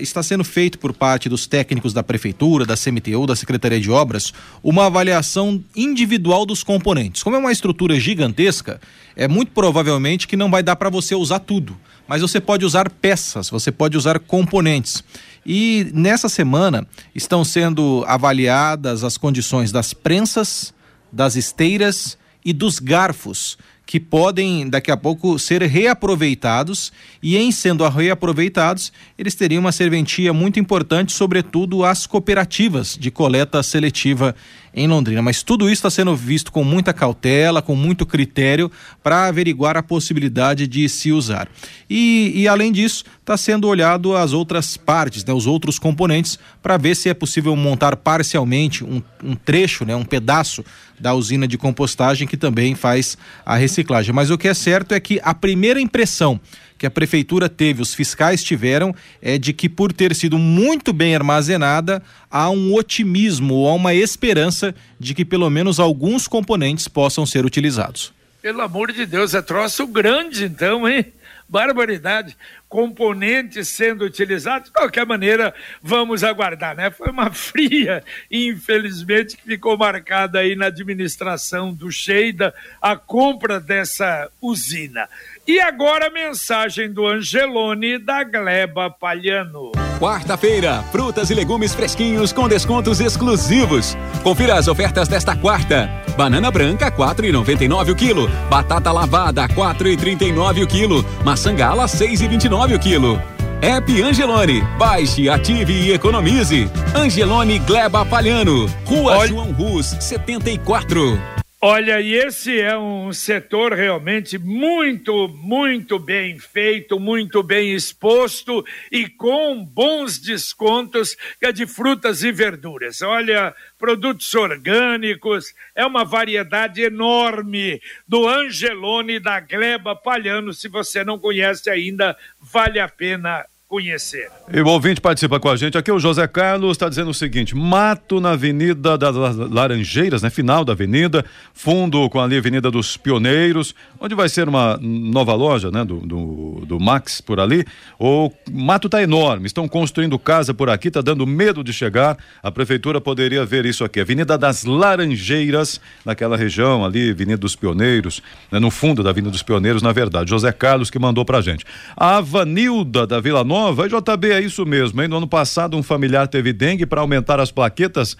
está 0.00 0.22
sendo 0.22 0.42
feito 0.42 0.78
por 0.78 0.94
parte 0.94 1.28
dos 1.28 1.46
técnicos 1.46 1.92
da 1.92 2.02
prefeitura, 2.02 2.64
da 2.64 2.74
CMTU, 2.76 3.26
da 3.26 3.36
Secretaria 3.36 3.78
de 3.78 3.90
Obras, 3.90 4.32
uma 4.62 4.86
avaliação 4.86 5.62
individual 5.76 6.46
dos 6.46 6.62
componentes. 6.62 7.22
Como 7.22 7.36
é 7.36 7.38
uma 7.38 7.52
estrutura 7.52 8.00
gigantesca, 8.00 8.80
é 9.14 9.28
muito 9.28 9.52
provavelmente 9.52 10.26
que 10.26 10.36
não 10.36 10.50
vai 10.50 10.62
dar 10.62 10.76
para 10.76 10.88
você 10.88 11.14
usar 11.14 11.40
tudo, 11.40 11.76
mas 12.08 12.22
você 12.22 12.40
pode 12.40 12.64
usar 12.64 12.88
peças, 12.88 13.50
você 13.50 13.70
pode 13.70 13.96
usar 13.96 14.18
componentes. 14.18 15.04
E 15.44 15.90
nessa 15.92 16.28
semana 16.28 16.86
estão 17.14 17.44
sendo 17.44 18.04
avaliadas 18.06 19.04
as 19.04 19.18
condições 19.18 19.70
das 19.70 19.92
prensas, 19.92 20.72
das 21.12 21.36
esteiras 21.36 22.16
e 22.44 22.52
dos 22.52 22.78
garfos 22.78 23.58
que 23.90 23.98
podem 23.98 24.70
daqui 24.70 24.88
a 24.88 24.96
pouco 24.96 25.36
ser 25.36 25.62
reaproveitados 25.62 26.92
e 27.20 27.36
em 27.36 27.50
sendo 27.50 27.88
reaproveitados, 27.88 28.92
eles 29.18 29.34
teriam 29.34 29.58
uma 29.58 29.72
serventia 29.72 30.32
muito 30.32 30.60
importante, 30.60 31.10
sobretudo 31.10 31.84
às 31.84 32.06
cooperativas 32.06 32.96
de 32.96 33.10
coleta 33.10 33.60
seletiva 33.64 34.32
em 34.72 34.86
Londrina. 34.86 35.20
Mas 35.20 35.42
tudo 35.42 35.64
isso 35.64 35.80
está 35.80 35.90
sendo 35.90 36.14
visto 36.14 36.52
com 36.52 36.62
muita 36.62 36.92
cautela, 36.92 37.60
com 37.60 37.74
muito 37.74 38.06
critério 38.06 38.70
para 39.02 39.26
averiguar 39.26 39.76
a 39.76 39.82
possibilidade 39.82 40.68
de 40.68 40.88
se 40.88 41.10
usar. 41.10 41.48
E, 41.88 42.30
e 42.32 42.46
além 42.46 42.70
disso, 42.70 43.02
está 43.18 43.36
sendo 43.36 43.66
olhado 43.66 44.16
as 44.16 44.32
outras 44.32 44.76
partes, 44.76 45.24
né, 45.24 45.34
os 45.34 45.48
outros 45.48 45.80
componentes, 45.80 46.38
para 46.62 46.76
ver 46.76 46.94
se 46.94 47.08
é 47.08 47.14
possível 47.14 47.56
montar 47.56 47.96
parcialmente 47.96 48.84
um, 48.84 49.02
um 49.24 49.34
trecho, 49.34 49.84
né, 49.84 49.96
um 49.96 50.04
pedaço 50.04 50.64
da 51.00 51.14
usina 51.14 51.48
de 51.48 51.56
compostagem 51.56 52.28
que 52.28 52.36
também 52.36 52.74
faz 52.74 53.16
a 53.44 53.56
reciclagem. 53.56 54.14
Mas 54.14 54.30
o 54.30 54.38
que 54.38 54.46
é 54.46 54.54
certo 54.54 54.92
é 54.92 55.00
que 55.00 55.18
a 55.24 55.34
primeira 55.34 55.80
impressão 55.80 56.38
que 56.80 56.86
a 56.86 56.90
prefeitura 56.90 57.46
teve, 57.46 57.82
os 57.82 57.92
fiscais 57.92 58.42
tiveram, 58.42 58.94
é 59.20 59.36
de 59.36 59.52
que 59.52 59.68
por 59.68 59.92
ter 59.92 60.14
sido 60.14 60.38
muito 60.38 60.94
bem 60.94 61.14
armazenada, 61.14 62.02
há 62.30 62.48
um 62.48 62.74
otimismo 62.74 63.54
ou 63.54 63.68
há 63.68 63.74
uma 63.74 63.92
esperança 63.92 64.74
de 64.98 65.14
que 65.14 65.22
pelo 65.22 65.50
menos 65.50 65.78
alguns 65.78 66.26
componentes 66.26 66.88
possam 66.88 67.26
ser 67.26 67.44
utilizados. 67.44 68.14
Pelo 68.40 68.62
amor 68.62 68.92
de 68.92 69.04
Deus, 69.04 69.34
é 69.34 69.42
troço 69.42 69.86
grande 69.86 70.46
então, 70.46 70.88
hein? 70.88 71.04
Barbaridade. 71.50 72.36
Componentes 72.68 73.66
sendo 73.66 74.04
utilizados, 74.04 74.68
de 74.68 74.72
qualquer 74.72 75.04
maneira, 75.04 75.52
vamos 75.82 76.22
aguardar, 76.22 76.76
né? 76.76 76.88
Foi 76.92 77.10
uma 77.10 77.28
fria, 77.34 78.04
infelizmente, 78.30 79.36
que 79.36 79.42
ficou 79.42 79.76
marcada 79.76 80.38
aí 80.38 80.54
na 80.54 80.66
administração 80.66 81.74
do 81.74 81.90
Sheida 81.90 82.54
a 82.80 82.94
compra 82.96 83.58
dessa 83.58 84.30
usina. 84.40 85.08
E 85.50 85.58
agora 85.58 86.06
a 86.06 86.10
mensagem 86.10 86.92
do 86.92 87.04
Angelone 87.04 87.98
da 87.98 88.22
Gleba 88.22 88.88
Palhano. 88.88 89.72
Quarta-feira, 89.98 90.80
frutas 90.92 91.28
e 91.28 91.34
legumes 91.34 91.74
fresquinhos 91.74 92.32
com 92.32 92.46
descontos 92.46 93.00
exclusivos. 93.00 93.96
Confira 94.22 94.54
as 94.54 94.68
ofertas 94.68 95.08
desta 95.08 95.34
quarta. 95.34 95.90
Banana 96.16 96.52
branca 96.52 96.88
4,99 96.88 97.90
o 97.90 97.96
quilo, 97.96 98.28
batata 98.48 98.92
lavada 98.92 99.48
4,39 99.48 100.62
o 100.62 100.66
quilo, 100.68 101.04
maçã 101.24 101.52
gala 101.52 101.86
6,29 101.86 102.76
o 102.76 102.78
quilo. 102.78 103.20
App 103.60 104.02
Angelone. 104.02 104.62
Baixe, 104.78 105.28
ative 105.28 105.72
e 105.72 105.92
economize. 105.92 106.70
Angelone 106.94 107.58
Gleba 107.58 108.06
Palhano. 108.06 108.66
Rua 108.84 109.16
Olha... 109.16 109.28
João 109.28 109.50
Rus, 109.50 109.96
74. 109.98 111.39
Olha, 111.62 112.00
e 112.00 112.14
esse 112.14 112.58
é 112.58 112.74
um 112.78 113.12
setor 113.12 113.74
realmente 113.74 114.38
muito, 114.38 115.28
muito 115.28 115.98
bem 115.98 116.38
feito, 116.38 116.98
muito 116.98 117.42
bem 117.42 117.74
exposto 117.74 118.64
e 118.90 119.06
com 119.06 119.62
bons 119.62 120.18
descontos 120.18 121.14
que 121.38 121.44
é 121.44 121.52
de 121.52 121.66
frutas 121.66 122.22
e 122.22 122.32
verduras. 122.32 123.02
Olha, 123.02 123.54
produtos 123.78 124.34
orgânicos, 124.34 125.54
é 125.74 125.84
uma 125.84 126.02
variedade 126.02 126.80
enorme 126.80 127.78
do 128.08 128.26
Angelone 128.26 129.20
da 129.20 129.38
Gleba 129.38 129.94
Palhano. 129.94 130.54
Se 130.54 130.66
você 130.66 131.04
não 131.04 131.18
conhece 131.18 131.68
ainda, 131.68 132.16
vale 132.40 132.80
a 132.80 132.88
pena 132.88 133.44
conhecer. 133.70 134.28
E 134.52 134.60
o 134.60 134.66
ouvinte 134.66 135.00
participa 135.00 135.38
com 135.38 135.48
a 135.48 135.54
gente 135.54 135.78
aqui, 135.78 135.92
o 135.92 136.00
José 136.00 136.26
Carlos 136.26 136.72
está 136.72 136.88
dizendo 136.88 137.10
o 137.10 137.14
seguinte: 137.14 137.54
mato 137.54 138.20
na 138.20 138.32
Avenida 138.32 138.98
das 138.98 139.14
Laranjeiras, 139.14 140.22
né? 140.22 140.28
Final 140.28 140.64
da 140.64 140.72
avenida, 140.72 141.24
fundo 141.54 142.10
com 142.10 142.20
ali 142.20 142.36
Avenida 142.36 142.68
dos 142.68 142.96
Pioneiros, 142.96 143.72
onde 144.00 144.12
vai 144.16 144.28
ser 144.28 144.48
uma 144.48 144.76
nova 144.82 145.34
loja, 145.34 145.70
né? 145.70 145.84
Do, 145.84 146.00
do, 146.00 146.62
do 146.66 146.80
Max 146.80 147.20
por 147.20 147.38
ali. 147.38 147.64
O 147.96 148.32
mato 148.50 148.88
está 148.88 149.00
enorme, 149.00 149.46
estão 149.46 149.68
construindo 149.68 150.18
casa 150.18 150.52
por 150.52 150.68
aqui, 150.68 150.88
está 150.88 151.00
dando 151.00 151.24
medo 151.24 151.62
de 151.62 151.72
chegar. 151.72 152.18
A 152.42 152.50
prefeitura 152.50 153.00
poderia 153.00 153.44
ver 153.46 153.64
isso 153.66 153.84
aqui, 153.84 154.00
Avenida 154.00 154.36
das 154.36 154.64
Laranjeiras, 154.64 155.80
naquela 156.04 156.36
região 156.36 156.84
ali, 156.84 157.12
Avenida 157.12 157.38
dos 157.38 157.54
Pioneiros, 157.54 158.20
né? 158.50 158.58
no 158.58 158.70
fundo 158.70 159.04
da 159.04 159.10
Avenida 159.10 159.30
dos 159.30 159.44
Pioneiros, 159.44 159.80
na 159.80 159.92
verdade. 159.92 160.30
José 160.30 160.50
Carlos 160.50 160.90
que 160.90 160.98
mandou 160.98 161.24
pra 161.24 161.40
gente. 161.40 161.64
A 161.96 162.16
Avanilda 162.16 163.06
da 163.06 163.20
Vila 163.20 163.44
Nova 163.44 163.59
Nova, 163.60 163.86
JB, 163.86 164.32
é 164.32 164.40
isso 164.40 164.64
mesmo, 164.64 165.02
hein? 165.02 165.08
No 165.08 165.18
ano 165.18 165.28
passado, 165.28 165.76
um 165.76 165.82
familiar 165.82 166.26
teve 166.26 166.50
dengue 166.50 166.86
para 166.86 167.02
aumentar 167.02 167.38
as 167.38 167.50
plaquetas, 167.50 168.16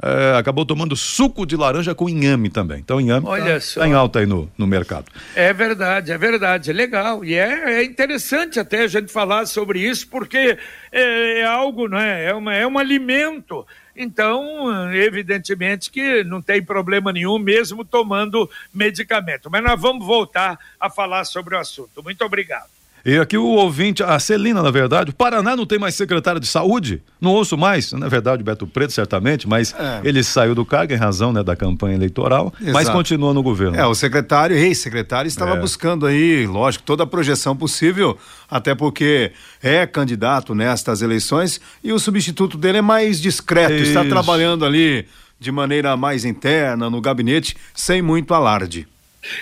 eh, 0.00 0.36
acabou 0.38 0.64
tomando 0.64 0.94
suco 0.94 1.44
de 1.44 1.56
laranja 1.56 1.96
com 1.96 2.08
inhame 2.08 2.48
também. 2.48 2.78
Então, 2.78 3.00
inhame 3.00 3.26
Olha 3.26 3.58
tá, 3.58 3.66
tá 3.80 3.88
em 3.88 3.92
alta 3.92 4.20
aí 4.20 4.26
no, 4.26 4.48
no 4.56 4.68
mercado. 4.68 5.06
É 5.34 5.52
verdade, 5.52 6.12
é 6.12 6.16
verdade, 6.16 6.70
é 6.70 6.72
legal. 6.72 7.24
E 7.24 7.34
é, 7.34 7.80
é 7.80 7.84
interessante 7.84 8.60
até 8.60 8.82
a 8.82 8.86
gente 8.86 9.10
falar 9.10 9.46
sobre 9.46 9.80
isso, 9.80 10.06
porque 10.06 10.56
é, 10.92 11.40
é 11.40 11.44
algo, 11.44 11.88
não 11.88 11.98
é? 11.98 12.26
É, 12.26 12.32
uma, 12.32 12.54
é 12.54 12.64
um 12.64 12.78
alimento. 12.78 13.66
Então, 13.96 14.92
evidentemente 14.94 15.90
que 15.90 16.22
não 16.22 16.40
tem 16.40 16.62
problema 16.62 17.12
nenhum, 17.12 17.36
mesmo 17.36 17.84
tomando 17.84 18.48
medicamento. 18.72 19.50
Mas 19.50 19.60
nós 19.60 19.80
vamos 19.80 20.06
voltar 20.06 20.56
a 20.78 20.88
falar 20.88 21.24
sobre 21.24 21.56
o 21.56 21.58
assunto. 21.58 22.00
Muito 22.00 22.24
obrigado. 22.24 22.83
E 23.04 23.18
aqui 23.18 23.36
o 23.36 23.44
ouvinte, 23.44 24.02
a 24.02 24.18
Celina, 24.18 24.62
na 24.62 24.70
verdade, 24.70 25.10
o 25.10 25.14
Paraná 25.14 25.54
não 25.54 25.66
tem 25.66 25.78
mais 25.78 25.94
secretário 25.94 26.40
de 26.40 26.46
saúde? 26.46 27.02
Não 27.20 27.32
ouço 27.32 27.54
mais, 27.54 27.92
na 27.92 28.08
verdade, 28.08 28.40
o 28.40 28.44
Beto 28.44 28.66
Preto, 28.66 28.94
certamente, 28.94 29.46
mas 29.46 29.74
é. 29.78 30.00
ele 30.04 30.24
saiu 30.24 30.54
do 30.54 30.64
cargo 30.64 30.94
em 30.94 30.96
razão 30.96 31.30
né, 31.30 31.42
da 31.42 31.54
campanha 31.54 31.96
eleitoral, 31.96 32.50
Exato. 32.58 32.72
mas 32.72 32.88
continua 32.88 33.34
no 33.34 33.42
governo. 33.42 33.76
É, 33.76 33.86
o 33.86 33.94
secretário, 33.94 34.56
ex-secretário, 34.56 35.28
estava 35.28 35.54
é. 35.54 35.60
buscando 35.60 36.06
aí, 36.06 36.46
lógico, 36.46 36.82
toda 36.82 37.02
a 37.02 37.06
projeção 37.06 37.54
possível, 37.54 38.16
até 38.50 38.74
porque 38.74 39.32
é 39.62 39.86
candidato 39.86 40.54
nestas 40.54 41.02
eleições 41.02 41.60
e 41.82 41.92
o 41.92 41.98
substituto 41.98 42.56
dele 42.56 42.78
é 42.78 42.82
mais 42.82 43.20
discreto, 43.20 43.74
Isso. 43.74 43.88
está 43.88 44.02
trabalhando 44.06 44.64
ali 44.64 45.06
de 45.38 45.52
maneira 45.52 45.94
mais 45.94 46.24
interna, 46.24 46.88
no 46.88 47.02
gabinete, 47.02 47.54
sem 47.74 48.00
muito 48.00 48.32
alarde. 48.32 48.88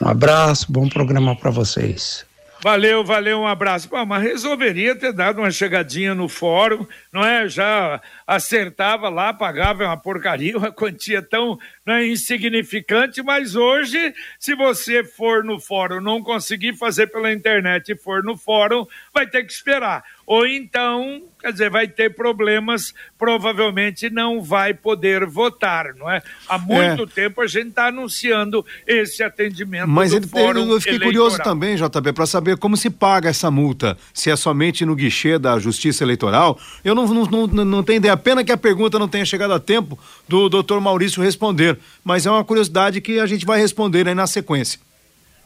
Um 0.00 0.08
abraço, 0.08 0.70
bom 0.70 0.88
programa 0.88 1.34
para 1.34 1.50
vocês. 1.50 2.24
Valeu, 2.62 3.04
valeu, 3.04 3.40
um 3.40 3.46
abraço. 3.46 3.88
Pô, 3.88 4.06
mas 4.06 4.22
resolveria 4.22 4.94
ter 4.94 5.12
dado 5.12 5.38
uma 5.40 5.50
chegadinha 5.50 6.14
no 6.14 6.28
fórum, 6.28 6.86
não 7.12 7.24
é? 7.24 7.48
Já 7.48 8.00
acertava 8.24 9.08
lá, 9.08 9.34
pagava 9.34 9.84
uma 9.84 9.96
porcaria, 9.96 10.56
uma 10.56 10.70
quantia 10.70 11.20
tão 11.20 11.58
né, 11.84 12.06
insignificante, 12.06 13.20
mas 13.20 13.56
hoje, 13.56 14.14
se 14.38 14.54
você 14.54 15.02
for 15.02 15.42
no 15.42 15.58
fórum, 15.58 16.00
não 16.00 16.22
conseguir 16.22 16.76
fazer 16.76 17.08
pela 17.08 17.32
internet 17.32 17.90
e 17.90 17.96
for 17.96 18.22
no 18.22 18.36
fórum, 18.36 18.86
vai 19.12 19.26
ter 19.26 19.44
que 19.44 19.52
esperar. 19.52 20.04
Ou 20.26 20.46
então, 20.46 21.22
quer 21.40 21.52
dizer, 21.52 21.70
vai 21.70 21.88
ter 21.88 22.14
problemas, 22.14 22.94
provavelmente 23.18 24.08
não 24.08 24.40
vai 24.40 24.72
poder 24.72 25.26
votar, 25.26 25.94
não 25.94 26.08
é? 26.10 26.22
Há 26.48 26.58
muito 26.58 27.02
é. 27.02 27.06
tempo 27.06 27.40
a 27.40 27.46
gente 27.46 27.68
está 27.68 27.88
anunciando 27.88 28.64
esse 28.86 29.22
atendimento 29.22 29.88
Mas 29.88 30.12
do 30.12 30.28
fórum 30.28 30.70
eu 30.70 30.80
fiquei 30.80 30.96
eleitoral. 30.96 31.28
curioso 31.28 31.38
também, 31.42 31.76
JB, 31.76 32.12
para 32.12 32.26
saber 32.26 32.56
como 32.56 32.76
se 32.76 32.88
paga 32.88 33.28
essa 33.28 33.50
multa. 33.50 33.96
Se 34.14 34.30
é 34.30 34.36
somente 34.36 34.84
no 34.84 34.94
guichê 34.94 35.38
da 35.38 35.58
Justiça 35.58 36.04
Eleitoral. 36.04 36.58
Eu 36.84 36.94
não, 36.94 37.06
não, 37.06 37.46
não, 37.46 37.64
não 37.64 37.82
tenho 37.82 37.96
ideia. 37.96 38.16
Pena 38.16 38.44
que 38.44 38.52
a 38.52 38.56
pergunta 38.56 38.98
não 38.98 39.08
tenha 39.08 39.24
chegado 39.24 39.52
a 39.52 39.60
tempo 39.60 39.98
do 40.28 40.48
doutor 40.48 40.80
Maurício 40.80 41.22
responder. 41.22 41.78
Mas 42.04 42.26
é 42.26 42.30
uma 42.30 42.44
curiosidade 42.44 43.00
que 43.00 43.18
a 43.18 43.26
gente 43.26 43.44
vai 43.44 43.58
responder 43.58 44.06
aí 44.06 44.14
na 44.14 44.26
sequência. 44.26 44.78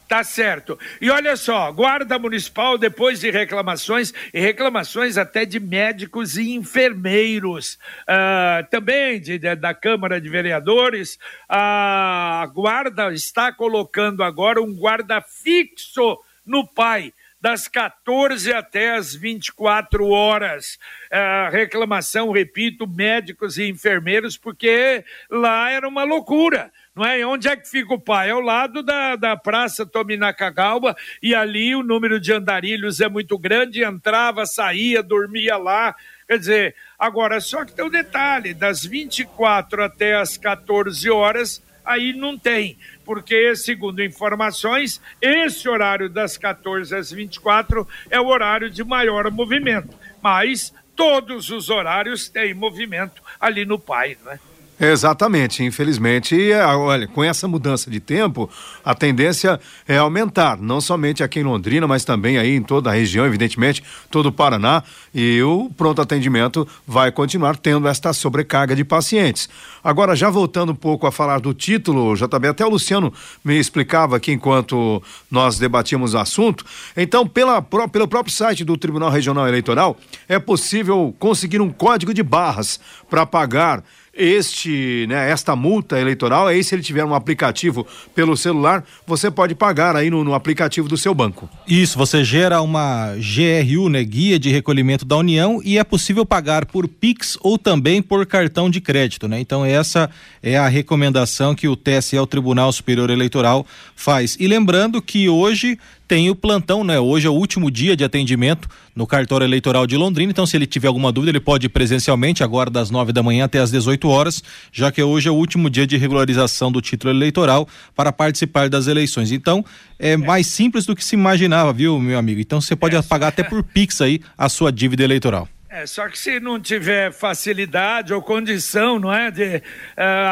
Tá 0.07 0.23
certo. 0.23 0.79
E 1.01 1.09
olha 1.09 1.35
só, 1.35 1.69
Guarda 1.69 2.17
Municipal, 2.17 2.77
depois 2.77 3.19
de 3.19 3.29
reclamações, 3.29 4.13
e 4.33 4.39
reclamações 4.39 5.17
até 5.17 5.43
de 5.43 5.59
médicos 5.59 6.37
e 6.37 6.53
enfermeiros, 6.53 7.77
uh, 8.03 8.65
também 8.71 9.19
de, 9.19 9.37
de, 9.37 9.53
da 9.55 9.73
Câmara 9.73 10.21
de 10.21 10.29
Vereadores, 10.29 11.19
a 11.49 12.49
Guarda 12.53 13.11
está 13.11 13.51
colocando 13.51 14.23
agora 14.23 14.61
um 14.61 14.73
guarda 14.73 15.21
fixo 15.21 16.17
no 16.45 16.65
PAI 16.65 17.13
das 17.39 17.67
14 17.67 18.51
até 18.53 18.95
as 18.95 19.13
24 19.13 20.07
horas. 20.07 20.79
Uh, 21.11 21.51
reclamação, 21.51 22.31
repito, 22.31 22.87
médicos 22.87 23.57
e 23.57 23.67
enfermeiros, 23.67 24.37
porque 24.37 25.03
lá 25.29 25.69
era 25.69 25.87
uma 25.87 26.03
loucura 26.03 26.71
não 26.97 27.05
é? 27.05 27.23
Onde 27.23 27.47
é 27.47 27.55
que 27.55 27.69
fica 27.69 27.93
o 27.93 27.99
pai? 27.99 28.31
Ao 28.31 28.41
lado 28.41 28.81
da, 28.81 29.15
da 29.15 29.37
Praça 29.37 29.85
Tominacagalba, 29.85 30.97
e 31.21 31.35
ali 31.35 31.75
o 31.75 31.83
número 31.83 32.19
de 32.19 32.33
andarilhos 32.33 32.99
é 32.99 33.07
muito 33.07 33.37
grande, 33.37 33.83
entrava, 33.83 34.47
saía, 34.47 35.03
dormia 35.03 35.57
lá. 35.57 35.95
Quer 36.27 36.39
dizer, 36.39 36.75
agora, 36.97 37.39
só 37.39 37.63
que 37.63 37.71
tem 37.71 37.85
um 37.85 37.89
detalhe: 37.89 38.55
das 38.55 38.83
24 38.83 39.83
até 39.83 40.15
as 40.15 40.37
14 40.37 41.07
horas, 41.11 41.63
aí 41.85 42.13
não 42.13 42.35
tem, 42.35 42.77
porque, 43.05 43.55
segundo 43.55 44.03
informações, 44.03 44.99
esse 45.21 45.69
horário 45.69 46.09
das 46.09 46.35
14 46.35 46.95
às 46.95 47.11
24 47.11 47.87
é 48.09 48.19
o 48.19 48.25
horário 48.25 48.71
de 48.71 48.83
maior 48.83 49.29
movimento. 49.29 49.95
Mas 50.19 50.73
todos 50.95 51.51
os 51.51 51.69
horários 51.69 52.27
têm 52.27 52.55
movimento 52.55 53.21
ali 53.39 53.65
no 53.65 53.77
pai, 53.77 54.17
não 54.25 54.31
é? 54.31 54.39
Exatamente, 54.79 55.63
infelizmente, 55.63 56.51
é, 56.51 56.63
olha, 56.63 57.07
com 57.07 57.23
essa 57.23 57.47
mudança 57.47 57.89
de 57.89 57.99
tempo, 57.99 58.47
a 58.85 58.93
tendência 58.93 59.59
é 59.87 59.97
aumentar, 59.97 60.55
não 60.57 60.79
somente 60.79 61.23
aqui 61.23 61.39
em 61.39 61.43
Londrina, 61.43 61.87
mas 61.87 62.05
também 62.05 62.37
aí 62.37 62.55
em 62.55 62.61
toda 62.61 62.91
a 62.91 62.93
região, 62.93 63.25
evidentemente, 63.25 63.83
todo 64.11 64.27
o 64.27 64.31
Paraná, 64.31 64.83
e 65.15 65.41
o 65.41 65.71
pronto 65.75 65.99
atendimento 65.99 66.67
vai 66.85 67.11
continuar 67.11 67.57
tendo 67.57 67.87
esta 67.87 68.13
sobrecarga 68.13 68.75
de 68.75 68.83
pacientes. 68.83 69.49
Agora, 69.83 70.15
já 70.15 70.29
voltando 70.29 70.73
um 70.73 70.75
pouco 70.75 71.07
a 71.07 71.11
falar 71.11 71.39
do 71.39 71.55
título, 71.55 72.15
JB, 72.15 72.49
até 72.49 72.63
o 72.63 72.69
Luciano 72.69 73.11
me 73.43 73.57
explicava 73.57 74.17
aqui 74.17 74.31
enquanto 74.31 75.01
nós 75.31 75.57
debatíamos 75.57 76.13
o 76.13 76.19
assunto, 76.19 76.63
então, 76.95 77.25
pela, 77.25 77.63
pelo 77.63 78.07
próprio 78.07 78.31
site 78.31 78.63
do 78.63 78.77
Tribunal 78.77 79.09
Regional 79.09 79.47
Eleitoral, 79.47 79.97
é 80.29 80.37
possível 80.37 81.15
conseguir 81.17 81.61
um 81.61 81.71
código 81.71 82.13
de 82.13 82.21
barras 82.21 82.79
para 83.09 83.25
pagar 83.25 83.83
este, 84.17 85.05
né, 85.07 85.29
esta 85.29 85.55
multa 85.55 85.99
eleitoral, 85.99 86.47
aí 86.47 86.63
se 86.63 86.73
ele 86.73 86.81
tiver 86.81 87.05
um 87.05 87.13
aplicativo 87.13 87.85
pelo 88.15 88.35
celular, 88.35 88.83
você 89.05 89.29
pode 89.29 89.53
pagar 89.53 89.95
aí 89.95 90.09
no, 90.09 90.23
no, 90.23 90.33
aplicativo 90.33 90.87
do 90.87 90.97
seu 90.97 91.13
banco. 91.13 91.49
Isso, 91.67 91.97
você 91.97 92.23
gera 92.23 92.61
uma 92.61 93.13
GRU, 93.15 93.89
né, 93.89 94.03
Guia 94.03 94.39
de 94.39 94.49
Recolhimento 94.49 95.05
da 95.05 95.17
União, 95.17 95.61
e 95.63 95.77
é 95.77 95.83
possível 95.83 96.25
pagar 96.25 96.65
por 96.65 96.87
Pix 96.87 97.37
ou 97.41 97.57
também 97.57 98.01
por 98.01 98.25
cartão 98.25 98.69
de 98.69 98.81
crédito, 98.81 99.27
né? 99.27 99.39
Então 99.39 99.63
essa 99.63 100.09
é 100.41 100.57
a 100.57 100.67
recomendação 100.67 101.53
que 101.53 101.67
o 101.67 101.75
TSE, 101.75 102.17
o 102.17 102.27
Tribunal 102.27 102.71
Superior 102.71 103.09
Eleitoral, 103.09 103.65
faz. 103.95 104.35
E 104.39 104.47
lembrando 104.47 105.01
que 105.01 105.29
hoje 105.29 105.77
tem 106.07 106.29
o 106.29 106.35
plantão, 106.35 106.83
né? 106.83 106.99
Hoje 106.99 107.27
é 107.27 107.29
o 107.29 107.33
último 107.33 107.69
dia 107.69 107.95
de 107.95 108.03
atendimento 108.03 108.69
no 108.95 109.05
cartório 109.05 109.45
eleitoral 109.45 109.85
de 109.85 109.97
Londrina. 109.97 110.31
Então, 110.31 110.45
se 110.45 110.55
ele 110.55 110.65
tiver 110.65 110.87
alguma 110.87 111.11
dúvida, 111.11 111.31
ele 111.31 111.39
pode 111.39 111.65
ir 111.65 111.69
presencialmente, 111.69 112.43
agora 112.43 112.69
das 112.69 112.89
9 112.89 113.11
da 113.11 113.21
manhã 113.21 113.45
até 113.45 113.59
as 113.59 113.69
18 113.69 114.07
horas, 114.07 114.41
já 114.71 114.91
que 114.91 115.03
hoje 115.03 115.27
é 115.27 115.31
o 115.31 115.35
último 115.35 115.69
dia 115.69 115.85
de 115.85 115.97
regularização 115.97 116.71
do 116.71 116.81
título 116.81 117.13
eleitoral 117.13 117.67
para 117.95 118.11
participar 118.11 118.69
das 118.69 118.87
eleições. 118.87 119.31
Então, 119.31 119.65
é, 119.99 120.11
é. 120.11 120.17
mais 120.17 120.47
simples 120.47 120.85
do 120.85 120.95
que 120.95 121.03
se 121.03 121.15
imaginava, 121.15 121.73
viu, 121.73 121.99
meu 121.99 122.17
amigo? 122.17 122.39
Então, 122.39 122.61
você 122.61 122.75
pode 122.75 122.95
é. 122.95 123.01
pagar 123.01 123.27
até 123.27 123.43
por 123.43 123.61
Pix 123.61 124.01
aí 124.01 124.21
a 124.37 124.47
sua 124.47 124.71
dívida 124.71 125.03
eleitoral. 125.03 125.47
É, 125.69 125.85
só 125.85 126.07
que 126.07 126.17
se 126.17 126.39
não 126.39 126.61
tiver 126.61 127.11
facilidade 127.11 128.13
ou 128.13 128.21
condição, 128.21 128.97
não 128.97 129.13
é? 129.13 129.29
De, 129.29 129.57
uh, 129.57 129.61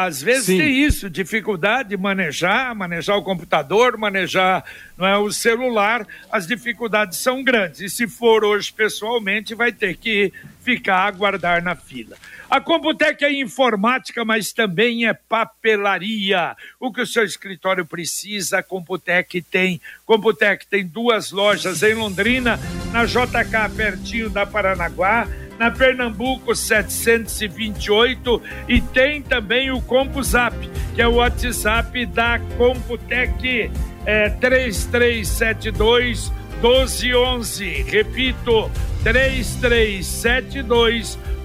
às 0.06 0.22
vezes 0.22 0.46
Sim. 0.46 0.58
tem 0.58 0.82
isso, 0.82 1.10
dificuldade 1.10 1.90
de 1.90 1.96
manejar, 1.96 2.74
manejar 2.74 3.16
o 3.16 3.22
computador, 3.22 3.98
manejar 3.98 4.64
não 4.96 5.06
é, 5.06 5.18
o 5.18 5.30
celular, 5.30 6.06
as 6.32 6.46
dificuldades 6.46 7.18
são 7.18 7.44
grandes. 7.44 7.80
E 7.80 7.90
se 7.90 8.08
for 8.08 8.44
hoje 8.44 8.72
pessoalmente, 8.72 9.54
vai 9.54 9.72
ter 9.72 9.98
que 9.98 10.32
ficar 10.62 10.96
a 10.96 11.06
aguardar 11.06 11.62
na 11.62 11.76
fila. 11.76 12.16
A 12.48 12.60
Computec 12.60 13.24
é 13.24 13.32
informática, 13.32 14.24
mas 14.24 14.52
também 14.52 15.04
é 15.06 15.12
papelaria. 15.12 16.56
O 16.78 16.92
que 16.92 17.00
o 17.00 17.06
seu 17.06 17.24
escritório 17.24 17.84
precisa, 17.84 18.58
a 18.58 18.62
Computec 18.62 19.42
tem. 19.42 19.80
Computec 20.04 20.64
tem 20.66 20.86
duas 20.86 21.32
lojas 21.32 21.82
em 21.82 21.94
Londrina, 21.94 22.60
na 22.92 23.04
JK, 23.04 23.74
pertinho 23.76 24.30
da 24.30 24.46
Paranaguá, 24.46 25.26
na 25.58 25.72
Pernambuco 25.72 26.54
728 26.54 28.40
e 28.68 28.80
tem 28.80 29.22
também 29.22 29.72
o 29.72 29.80
CompuZap, 29.80 30.54
que 30.94 31.02
é 31.02 31.08
o 31.08 31.14
WhatsApp 31.14 32.06
da 32.06 32.38
Computec 32.56 33.72
é 34.04 34.30
3372 34.30 36.30
1211. 36.62 37.82
Repito, 37.82 38.70
3372 39.02 41.16
1211, 41.16 41.35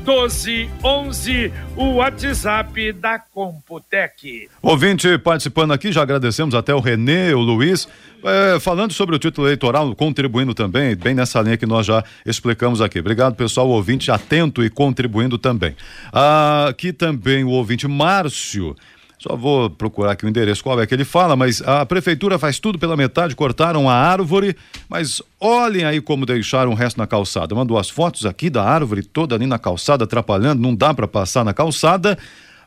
o 1.75 1.95
WhatsApp 1.95 2.93
da 2.93 3.19
Computec. 3.19 4.49
Ouvinte 4.61 5.17
participando 5.19 5.73
aqui, 5.73 5.91
já 5.91 6.01
agradecemos 6.01 6.55
até 6.55 6.73
o 6.73 6.79
Renê, 6.79 7.33
o 7.33 7.39
Luiz. 7.39 7.87
É, 8.23 8.59
falando 8.59 8.93
sobre 8.93 9.15
o 9.15 9.19
título 9.19 9.47
eleitoral, 9.47 9.95
contribuindo 9.95 10.53
também, 10.53 10.95
bem 10.95 11.13
nessa 11.13 11.41
linha 11.41 11.57
que 11.57 11.65
nós 11.65 11.85
já 11.85 12.03
explicamos 12.25 12.81
aqui. 12.81 12.99
Obrigado, 12.99 13.35
pessoal, 13.35 13.67
ouvinte 13.69 14.11
atento 14.11 14.63
e 14.63 14.69
contribuindo 14.69 15.37
também. 15.37 15.75
Ah, 16.13 16.67
aqui 16.69 16.93
também 16.93 17.43
o 17.43 17.49
ouvinte 17.49 17.87
Márcio 17.87 18.75
só 19.21 19.35
vou 19.35 19.69
procurar 19.69 20.13
aqui 20.13 20.25
o 20.25 20.29
endereço, 20.29 20.63
qual 20.63 20.81
é 20.81 20.87
que 20.87 20.95
ele 20.95 21.05
fala, 21.05 21.35
mas 21.35 21.61
a 21.61 21.85
prefeitura 21.85 22.39
faz 22.39 22.59
tudo 22.59 22.79
pela 22.79 22.97
metade, 22.97 23.35
cortaram 23.35 23.87
a 23.87 23.93
árvore, 23.93 24.57
mas 24.89 25.21
olhem 25.39 25.85
aí 25.85 26.01
como 26.01 26.25
deixaram 26.25 26.71
o 26.71 26.73
resto 26.73 26.97
na 26.97 27.05
calçada. 27.05 27.53
Mandou 27.53 27.77
as 27.77 27.87
fotos 27.87 28.25
aqui 28.25 28.49
da 28.49 28.63
árvore 28.63 29.03
toda 29.03 29.35
ali 29.35 29.45
na 29.45 29.59
calçada, 29.59 30.05
atrapalhando, 30.05 30.59
não 30.59 30.73
dá 30.73 30.91
para 30.91 31.07
passar 31.07 31.45
na 31.45 31.53
calçada. 31.53 32.17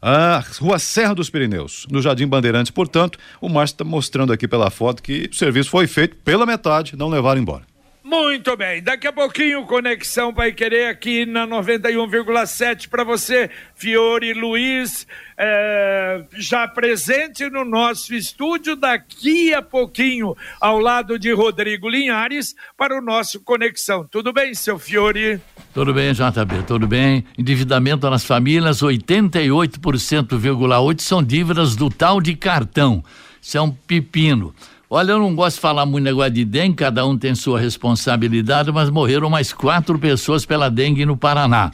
A 0.01 0.45
Rua 0.61 0.79
Serra 0.79 1.13
dos 1.13 1.29
Pirineus, 1.29 1.89
no 1.91 2.01
Jardim 2.01 2.29
Bandeirantes, 2.29 2.71
portanto, 2.71 3.19
o 3.41 3.49
Márcio 3.49 3.75
está 3.75 3.85
mostrando 3.85 4.33
aqui 4.33 4.47
pela 4.47 4.71
foto 4.71 5.03
que 5.03 5.29
o 5.33 5.35
serviço 5.35 5.71
foi 5.71 5.89
feito 5.89 6.15
pela 6.19 6.47
metade, 6.47 6.97
não 6.97 7.09
levaram 7.09 7.41
embora. 7.41 7.74
Muito 8.07 8.55
bem, 8.55 8.83
daqui 8.83 9.07
a 9.07 9.13
pouquinho 9.15 9.65
Conexão 9.65 10.31
vai 10.31 10.53
querer 10.53 10.89
aqui 10.89 11.25
na 11.25 11.47
91,7 11.47 12.87
para 12.87 13.03
você, 13.03 13.49
Fiore 13.75 14.35
Luiz, 14.35 15.07
é, 15.39 16.23
já 16.37 16.69
presente 16.69 17.49
no 17.49 17.65
nosso 17.65 18.15
estúdio 18.15 18.77
daqui 18.77 19.55
a 19.55 19.63
pouquinho, 19.63 20.37
ao 20.61 20.79
lado 20.79 21.19
de 21.19 21.33
Rodrigo 21.33 21.89
Linhares, 21.89 22.55
para 22.77 22.95
o 22.95 23.01
nosso 23.01 23.41
Conexão. 23.41 24.07
Tudo 24.07 24.35
bem, 24.35 24.53
seu 24.53 24.79
Fiore? 24.79 25.41
Tudo 25.73 25.95
bem, 25.95 26.13
JB, 26.13 26.65
tudo 26.67 26.87
bem. 26.87 27.25
Endividamento 27.39 28.11
nas 28.11 28.23
famílias, 28.23 28.83
88,8% 28.83 31.01
são 31.01 31.23
dívidas 31.23 31.75
do 31.75 31.89
tal 31.89 32.21
de 32.21 32.37
cartão. 32.37 33.03
Isso 33.41 33.57
é 33.57 33.63
um 33.63 33.71
pepino. 33.71 34.55
Olha, 34.97 35.11
eu 35.11 35.19
não 35.19 35.35
gosto 35.35 35.57
de 35.57 35.61
falar 35.61 35.85
muito 35.85 36.05
negócio 36.05 36.31
de 36.31 36.45
dengue, 36.45 36.77
cada 36.77 37.05
um 37.05 37.19
tem 37.19 37.35
sua 37.35 37.59
responsabilidade, 37.59 38.71
mas 38.71 38.89
morreram 38.89 39.29
mais 39.29 39.53
quatro 39.53 39.99
pessoas 39.99 40.47
pela 40.47 40.71
dengue 40.71 41.05
no 41.05 41.17
Paraná. 41.17 41.73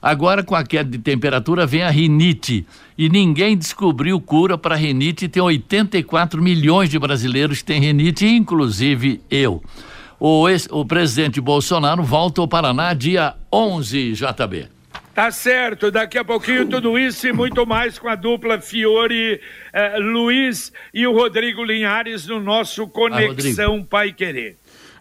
Agora, 0.00 0.44
com 0.44 0.54
a 0.54 0.62
queda 0.62 0.88
de 0.88 0.98
temperatura, 0.98 1.66
vem 1.66 1.82
a 1.82 1.90
rinite. 1.90 2.64
E 2.96 3.08
ninguém 3.08 3.58
descobriu 3.58 4.20
cura 4.20 4.56
para 4.56 4.76
rinite. 4.76 5.28
Tem 5.28 5.42
84 5.42 6.40
milhões 6.40 6.88
de 6.88 7.00
brasileiros 7.00 7.58
que 7.58 7.64
têm 7.64 7.80
rinite, 7.80 8.26
inclusive 8.26 9.20
eu. 9.28 9.60
O, 10.20 10.48
ex, 10.48 10.68
o 10.70 10.84
presidente 10.84 11.40
Bolsonaro 11.40 12.04
volta 12.04 12.40
ao 12.40 12.46
Paraná 12.46 12.94
dia 12.94 13.34
11, 13.52 14.12
JB. 14.12 14.68
Tá 15.14 15.30
certo, 15.30 15.90
daqui 15.90 16.16
a 16.16 16.24
pouquinho 16.24 16.66
tudo 16.66 16.98
isso 16.98 17.28
e 17.28 17.32
muito 17.34 17.66
mais 17.66 17.98
com 17.98 18.08
a 18.08 18.14
dupla 18.14 18.58
Fiore 18.58 19.42
eh, 19.70 19.98
Luiz 19.98 20.72
e 20.92 21.06
o 21.06 21.12
Rodrigo 21.12 21.62
Linhares 21.62 22.26
no 22.26 22.40
nosso 22.40 22.88
Conexão 22.88 23.82
ah, 23.82 23.86
Pai 23.88 24.12
Querer. 24.12 24.56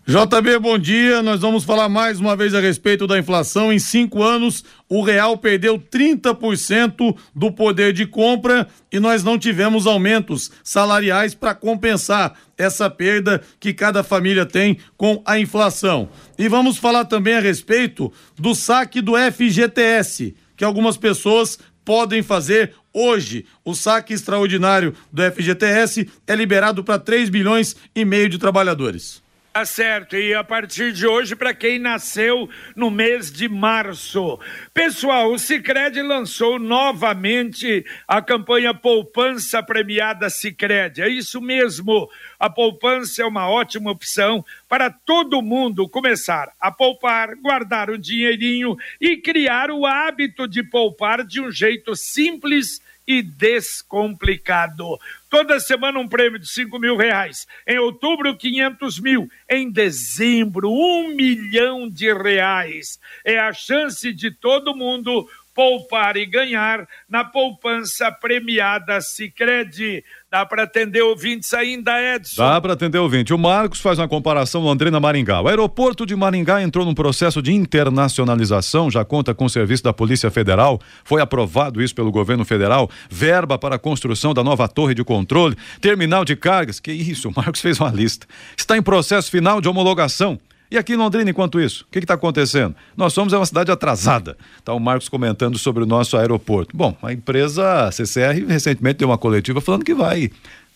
JB, 0.08 0.58
bom 0.58 0.80
dia. 0.80 1.22
Nós 1.22 1.42
vamos 1.42 1.64
falar 1.64 1.88
mais 1.88 2.20
uma 2.20 2.36
vez 2.36 2.56
a 2.56 2.60
respeito 2.60 3.06
da 3.06 3.20
inflação. 3.20 3.72
Em 3.72 3.78
cinco 3.78 4.24
anos, 4.24 4.66
o 4.90 5.04
real 5.04 5.38
perdeu 5.38 5.78
30% 5.78 7.16
do 7.36 7.52
poder 7.52 7.94
de 7.94 8.08
compra 8.08 8.68
e 8.92 9.00
nós 9.00 9.24
não 9.24 9.38
tivemos 9.38 9.86
aumentos 9.86 10.52
salariais 10.64 11.36
para 11.36 11.54
compensar 11.54 12.34
essa 12.58 12.90
perda 12.90 13.44
que 13.60 13.76
cada 13.76 14.02
família 14.02 14.44
tem 14.44 14.80
com 14.98 15.22
a 15.24 15.40
inflação. 15.40 16.10
E 16.36 16.48
vamos 16.48 16.78
falar 16.78 17.06
também 17.06 17.36
a 17.36 17.40
respeito 17.40 18.12
do 18.36 18.56
saque 18.56 19.02
do 19.02 19.14
FGTS, 19.16 20.36
que 20.58 20.64
algumas 20.64 20.98
pessoas 20.98 21.60
podem 21.86 22.24
fazer 22.24 22.74
hoje. 22.92 23.46
O 23.64 23.76
saque 23.76 24.16
extraordinário 24.16 24.96
do 25.14 25.22
FGTS 25.32 26.10
é 26.26 26.36
liberado 26.36 26.84
para 26.84 26.98
3 26.98 27.30
bilhões 27.30 27.76
e 27.96 28.04
meio 28.04 28.28
de 28.28 28.40
trabalhadores. 28.40 29.20
Tá 29.54 29.66
certo, 29.66 30.16
e 30.16 30.34
a 30.34 30.46
partir 30.46 30.94
de 30.94 31.06
hoje, 31.06 31.36
para 31.36 31.54
quem 31.54 31.78
nasceu 31.78 32.50
no 32.74 32.90
mês 32.90 33.30
de 33.30 33.50
março. 33.50 34.40
Pessoal, 34.74 35.30
o 35.30 35.38
Cicred 35.38 36.02
lançou 36.02 36.58
novamente 36.58 37.86
a 38.08 38.22
campanha 38.22 38.74
Poupança 38.74 39.62
Premiada 39.62 40.30
Cicred. 40.30 41.02
É 41.02 41.10
isso 41.10 41.42
mesmo. 41.42 42.10
A 42.40 42.50
poupança 42.50 43.24
é 43.24 43.26
uma 43.26 43.50
ótima 43.50 43.92
opção 43.92 44.42
para 44.70 44.90
todo 44.90 45.42
mundo 45.42 45.90
começar 45.90 46.54
a 46.58 46.72
poupar, 46.72 47.36
guardar 47.36 47.90
um 47.90 47.98
dinheirinho 47.98 48.78
e 49.02 49.18
criar 49.18 49.70
o 49.70 49.86
hábito 49.86 50.48
de 50.48 50.64
poupar 50.64 51.26
de 51.26 51.42
um 51.42 51.52
jeito 51.52 51.94
simples 51.94 52.80
e 53.12 53.21
descomplicado. 53.21 54.97
Toda 55.30 55.60
semana 55.60 56.00
um 56.00 56.08
prêmio 56.08 56.39
de 56.39 56.50
5 56.50 56.80
mil 56.80 56.95
reais. 56.95 57.45
Em 57.67 57.78
outubro, 57.78 58.38
500 58.38 59.00
mil. 59.02 59.30
Em 59.50 59.69
dezembro, 59.69 60.71
um 60.71 61.10
milhão 61.13 61.89
de 61.89 62.13
reais. 62.13 62.97
É 63.26 63.38
a 63.38 63.52
chance 63.52 64.13
de 64.13 64.32
todo 64.32 64.76
mundo 64.76 65.28
poupar 65.54 66.15
e 66.15 66.26
ganhar 66.26 66.88
na 67.10 67.26
poupança 67.26 68.10
premiada 68.10 69.02
Sicredi. 69.02 70.06
Dá 70.32 70.46
para 70.46 70.63
atender 70.63 71.02
ouvintes 71.02 71.54
ainda, 71.54 71.91
Edson? 72.15 72.41
Dá 72.41 72.62
para 72.62 72.72
atender 72.72 72.98
ouvinte. 72.98 73.34
O 73.34 73.38
Marcos 73.38 73.82
faz 73.82 74.00
uma 74.00 74.08
comparação 74.08 74.62
Londrina-Maringá. 74.62 75.41
O 75.41 75.50
aeroporto 75.50 76.06
de 76.06 76.15
Maringá 76.15 76.63
entrou 76.63 76.86
num 76.86 76.94
processo 76.94 77.41
de 77.41 77.54
internacionalização, 77.54 78.89
já 78.89 79.04
conta 79.04 79.34
com 79.34 79.44
o 79.44 79.50
serviço 79.50 79.84
da 79.84 79.91
Polícia 79.91 80.32
Federal. 80.32 80.80
Foi 81.04 81.22
aprovado 81.22 81.82
isso 81.82 81.94
pelo 81.94 82.13
governo 82.13 82.46
federal. 82.46 82.89
Verba 83.10 83.60
para 83.60 83.76
a 83.76 83.80
construção 83.80 84.34
da 84.34 84.41
nova 84.41 84.70
torre 84.70 84.96
de 84.96 85.04
controle, 85.04 85.58
terminal 85.82 86.24
de 86.24 86.38
cargas. 86.38 86.80
Que 86.80 86.94
isso, 86.94 87.28
o 87.28 87.34
Marcos 87.36 87.60
fez 87.60 87.78
uma 87.78 87.89
lista. 87.89 88.26
Está 88.56 88.78
em 88.78 88.82
processo 88.82 89.30
final 89.30 89.60
de 89.60 89.67
homologação. 89.67 90.39
E 90.71 90.77
aqui 90.77 90.93
em 90.93 90.95
Londrina, 90.95 91.29
enquanto 91.29 91.60
isso, 91.60 91.84
o 91.84 91.91
que 91.91 91.99
está 91.99 92.13
acontecendo? 92.13 92.73
Nós 92.95 93.12
somos 93.12 93.34
uma 93.34 93.45
cidade 93.45 93.69
atrasada. 93.69 94.38
Está 94.57 94.73
o 94.73 94.79
Marcos 94.79 95.10
comentando 95.10 95.57
sobre 95.57 95.84
o 95.84 95.86
nosso 95.86 96.15
aeroporto. 96.15 96.75
Bom, 96.75 96.95
a 97.03 97.12
empresa 97.12 97.91
CCR 97.91 98.45
recentemente 98.47 98.99
deu 98.99 99.10
uma 99.10 99.17
coletiva 99.17 99.60
falando 99.60 99.84
que 99.84 99.93
vai 99.93 100.31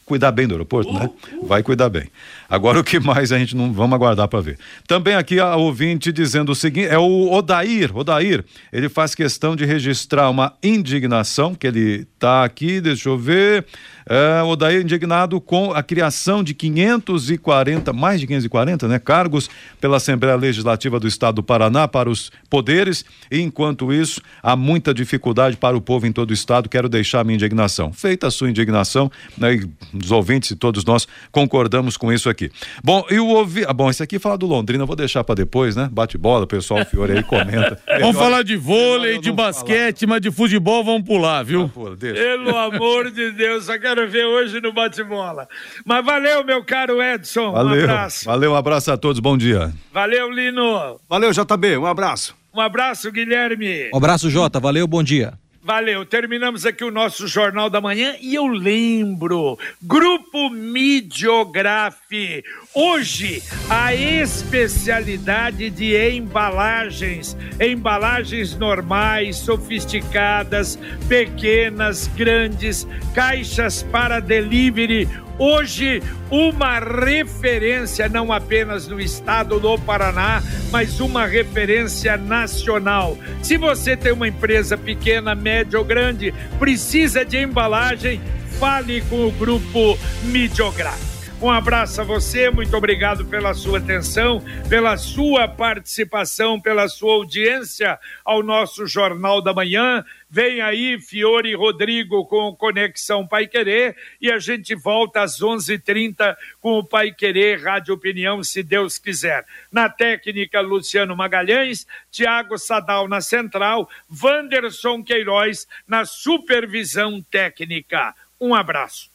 cuidar 0.05 0.31
bem 0.31 0.47
do 0.47 0.53
aeroporto, 0.53 0.93
né? 0.93 1.09
Vai 1.43 1.63
cuidar 1.63 1.89
bem. 1.89 2.09
Agora 2.47 2.79
o 2.79 2.83
que 2.83 2.99
mais 2.99 3.31
a 3.31 3.39
gente 3.39 3.55
não 3.55 3.73
vamos 3.73 3.95
aguardar 3.95 4.27
para 4.27 4.39
ver. 4.39 4.59
Também 4.87 5.15
aqui 5.15 5.39
a 5.39 5.55
ouvinte 5.55 6.11
dizendo 6.11 6.51
o 6.51 6.55
seguinte, 6.55 6.87
é 6.87 6.97
o 6.97 7.31
Odair, 7.31 7.95
Odair, 7.95 8.45
ele 8.71 8.87
faz 8.87 9.15
questão 9.15 9.55
de 9.55 9.65
registrar 9.65 10.29
uma 10.29 10.53
indignação 10.61 11.55
que 11.55 11.65
ele 11.65 12.05
está 12.13 12.43
aqui, 12.43 12.79
deixa 12.79 13.09
eu 13.09 13.17
ver, 13.17 13.65
é, 14.07 14.41
o 14.43 14.49
Odair 14.49 14.81
indignado 14.81 15.39
com 15.41 15.73
a 15.73 15.81
criação 15.81 16.43
de 16.43 16.53
540, 16.53 17.91
mais 17.91 18.19
de 18.19 18.27
540, 18.27 18.87
né, 18.87 18.99
cargos 18.99 19.49
pela 19.81 19.97
Assembleia 19.97 20.35
Legislativa 20.35 20.99
do 20.99 21.07
Estado 21.07 21.35
do 21.35 21.43
Paraná 21.43 21.87
para 21.87 22.09
os 22.09 22.31
poderes, 22.49 23.03
e 23.31 23.39
enquanto 23.41 23.91
isso, 23.91 24.21
há 24.41 24.55
muita 24.55 24.93
dificuldade 24.93 25.57
para 25.57 25.75
o 25.75 25.81
povo 25.81 26.05
em 26.05 26.11
todo 26.11 26.31
o 26.31 26.33
estado. 26.33 26.69
Quero 26.69 26.87
deixar 26.87 27.21
a 27.21 27.23
minha 27.23 27.35
indignação. 27.35 27.91
Feita 27.91 28.27
a 28.27 28.31
sua 28.31 28.49
indignação, 28.49 29.11
né, 29.37 29.59
os 29.93 30.11
ouvintes 30.11 30.51
e 30.51 30.55
todos 30.55 30.85
nós 30.85 31.07
concordamos 31.31 31.97
com 31.97 32.11
isso 32.13 32.29
aqui. 32.29 32.51
Bom, 32.83 33.05
e 33.09 33.19
o 33.19 33.27
ouvi... 33.27 33.65
ah, 33.67 33.73
bom, 33.73 33.89
esse 33.89 34.03
aqui 34.03 34.19
fala 34.19 34.37
do 34.37 34.45
Londrina, 34.45 34.85
vou 34.85 34.95
deixar 34.95 35.23
para 35.23 35.35
depois, 35.35 35.75
né? 35.75 35.89
Bate 35.91 36.17
bola, 36.17 36.43
o 36.43 36.47
pessoal 36.47 36.85
Fiore 36.85 37.13
aí 37.13 37.23
comenta. 37.23 37.79
vamos 37.99 38.17
falar 38.17 38.43
de 38.43 38.55
vôlei, 38.55 39.19
de 39.19 39.31
basquete, 39.31 40.01
falar. 40.01 40.13
mas 40.13 40.21
de 40.21 40.31
futebol 40.31 40.83
vamos 40.83 41.03
pular, 41.03 41.43
viu? 41.43 41.63
Ah, 41.63 41.69
pula, 41.69 41.97
Pelo 41.97 42.57
amor 42.57 43.11
de 43.11 43.31
Deus, 43.31 43.65
só 43.65 43.73
quero 43.95 44.09
ver 44.09 44.25
hoje 44.25 44.59
no 44.59 44.73
bate-bola. 44.73 45.47
Mas 45.85 46.05
valeu, 46.05 46.43
meu 46.43 46.63
caro 46.63 47.01
Edson. 47.01 47.53
Valeu, 47.53 47.81
um 47.81 47.83
abraço. 47.83 48.25
Valeu, 48.25 48.51
um 48.51 48.55
abraço 48.55 48.91
a 48.91 48.97
todos, 48.97 49.19
bom 49.21 49.37
dia. 49.37 49.73
Valeu, 49.93 50.29
Lino. 50.29 50.99
Valeu, 51.09 51.31
JB, 51.31 51.77
um 51.77 51.85
abraço. 51.85 52.35
Um 52.53 52.59
abraço, 52.59 53.11
Guilherme. 53.11 53.89
Um 53.93 53.97
abraço, 53.97 54.29
Jota. 54.29 54.59
Valeu, 54.59 54.85
bom 54.85 55.01
dia. 55.01 55.33
Valeu, 55.65 56.05
terminamos 56.05 56.63
aqui 56.63 56.83
o 56.83 56.91
nosso 56.91 57.27
Jornal 57.27 57.71
da 57.71 57.81
Manhã 57.81 58.15
e 58.21 58.35
eu 58.35 58.45
lembro, 58.45 59.57
Grupo 59.81 60.47
Midiografe, 60.51 62.43
hoje 62.71 63.41
a 63.67 63.91
especialidade 63.91 65.71
de 65.71 65.97
embalagens, 66.11 67.35
embalagens 67.59 68.55
normais, 68.55 69.37
sofisticadas, 69.37 70.77
pequenas, 71.09 72.05
grandes, 72.15 72.87
caixas 73.15 73.81
para 73.81 74.19
delivery, 74.19 75.09
Hoje, 75.37 76.01
uma 76.31 76.79
referência 76.79 78.07
não 78.07 78.31
apenas 78.31 78.87
no 78.87 78.99
estado 78.99 79.59
do 79.59 79.77
Paraná, 79.77 80.41
mas 80.71 80.99
uma 80.99 81.25
referência 81.25 82.15
nacional. 82.15 83.17
Se 83.43 83.57
você 83.57 83.97
tem 83.97 84.13
uma 84.13 84.27
empresa 84.27 84.77
pequena, 84.77 85.35
média 85.35 85.77
ou 85.77 85.83
grande, 85.83 86.33
precisa 86.57 87.25
de 87.25 87.37
embalagem, 87.37 88.21
fale 88.59 89.01
com 89.01 89.27
o 89.27 89.31
grupo 89.31 89.97
Midiográfico. 90.23 91.14
Um 91.45 91.51
abraço 91.51 92.01
a 92.01 92.03
você, 92.03 92.49
muito 92.49 92.75
obrigado 92.75 93.23
pela 93.23 93.53
sua 93.53 93.77
atenção, 93.77 94.43
pela 94.67 94.97
sua 94.97 95.47
participação, 95.47 96.59
pela 96.59 96.89
sua 96.89 97.13
audiência 97.13 97.99
ao 98.25 98.41
nosso 98.41 98.87
Jornal 98.87 99.43
da 99.43 99.53
Manhã. 99.53 100.03
Vem 100.27 100.59
aí 100.59 100.99
Fiore 100.99 101.51
e 101.51 101.55
Rodrigo 101.55 102.25
com 102.25 102.55
Conexão 102.55 103.27
Pai 103.27 103.45
Querer 103.45 103.95
e 104.19 104.31
a 104.31 104.39
gente 104.39 104.73
volta 104.73 105.21
às 105.21 105.39
11:30 105.39 106.35
com 106.59 106.79
o 106.79 106.83
Pai 106.83 107.11
Querer 107.11 107.61
Rádio 107.61 107.93
Opinião, 107.93 108.43
se 108.43 108.63
Deus 108.63 108.97
quiser. 108.97 109.45
Na 109.71 109.87
técnica 109.87 110.61
Luciano 110.61 111.15
Magalhães, 111.15 111.85
Tiago 112.09 112.57
Sadal 112.57 113.07
na 113.07 113.21
central, 113.21 113.87
Wanderson 114.09 115.03
Queiroz 115.03 115.67
na 115.87 116.05
supervisão 116.05 117.21
técnica. 117.21 118.15
Um 118.41 118.55
abraço. 118.55 119.14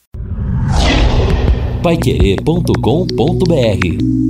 Paiquerê.com.br 1.83 4.30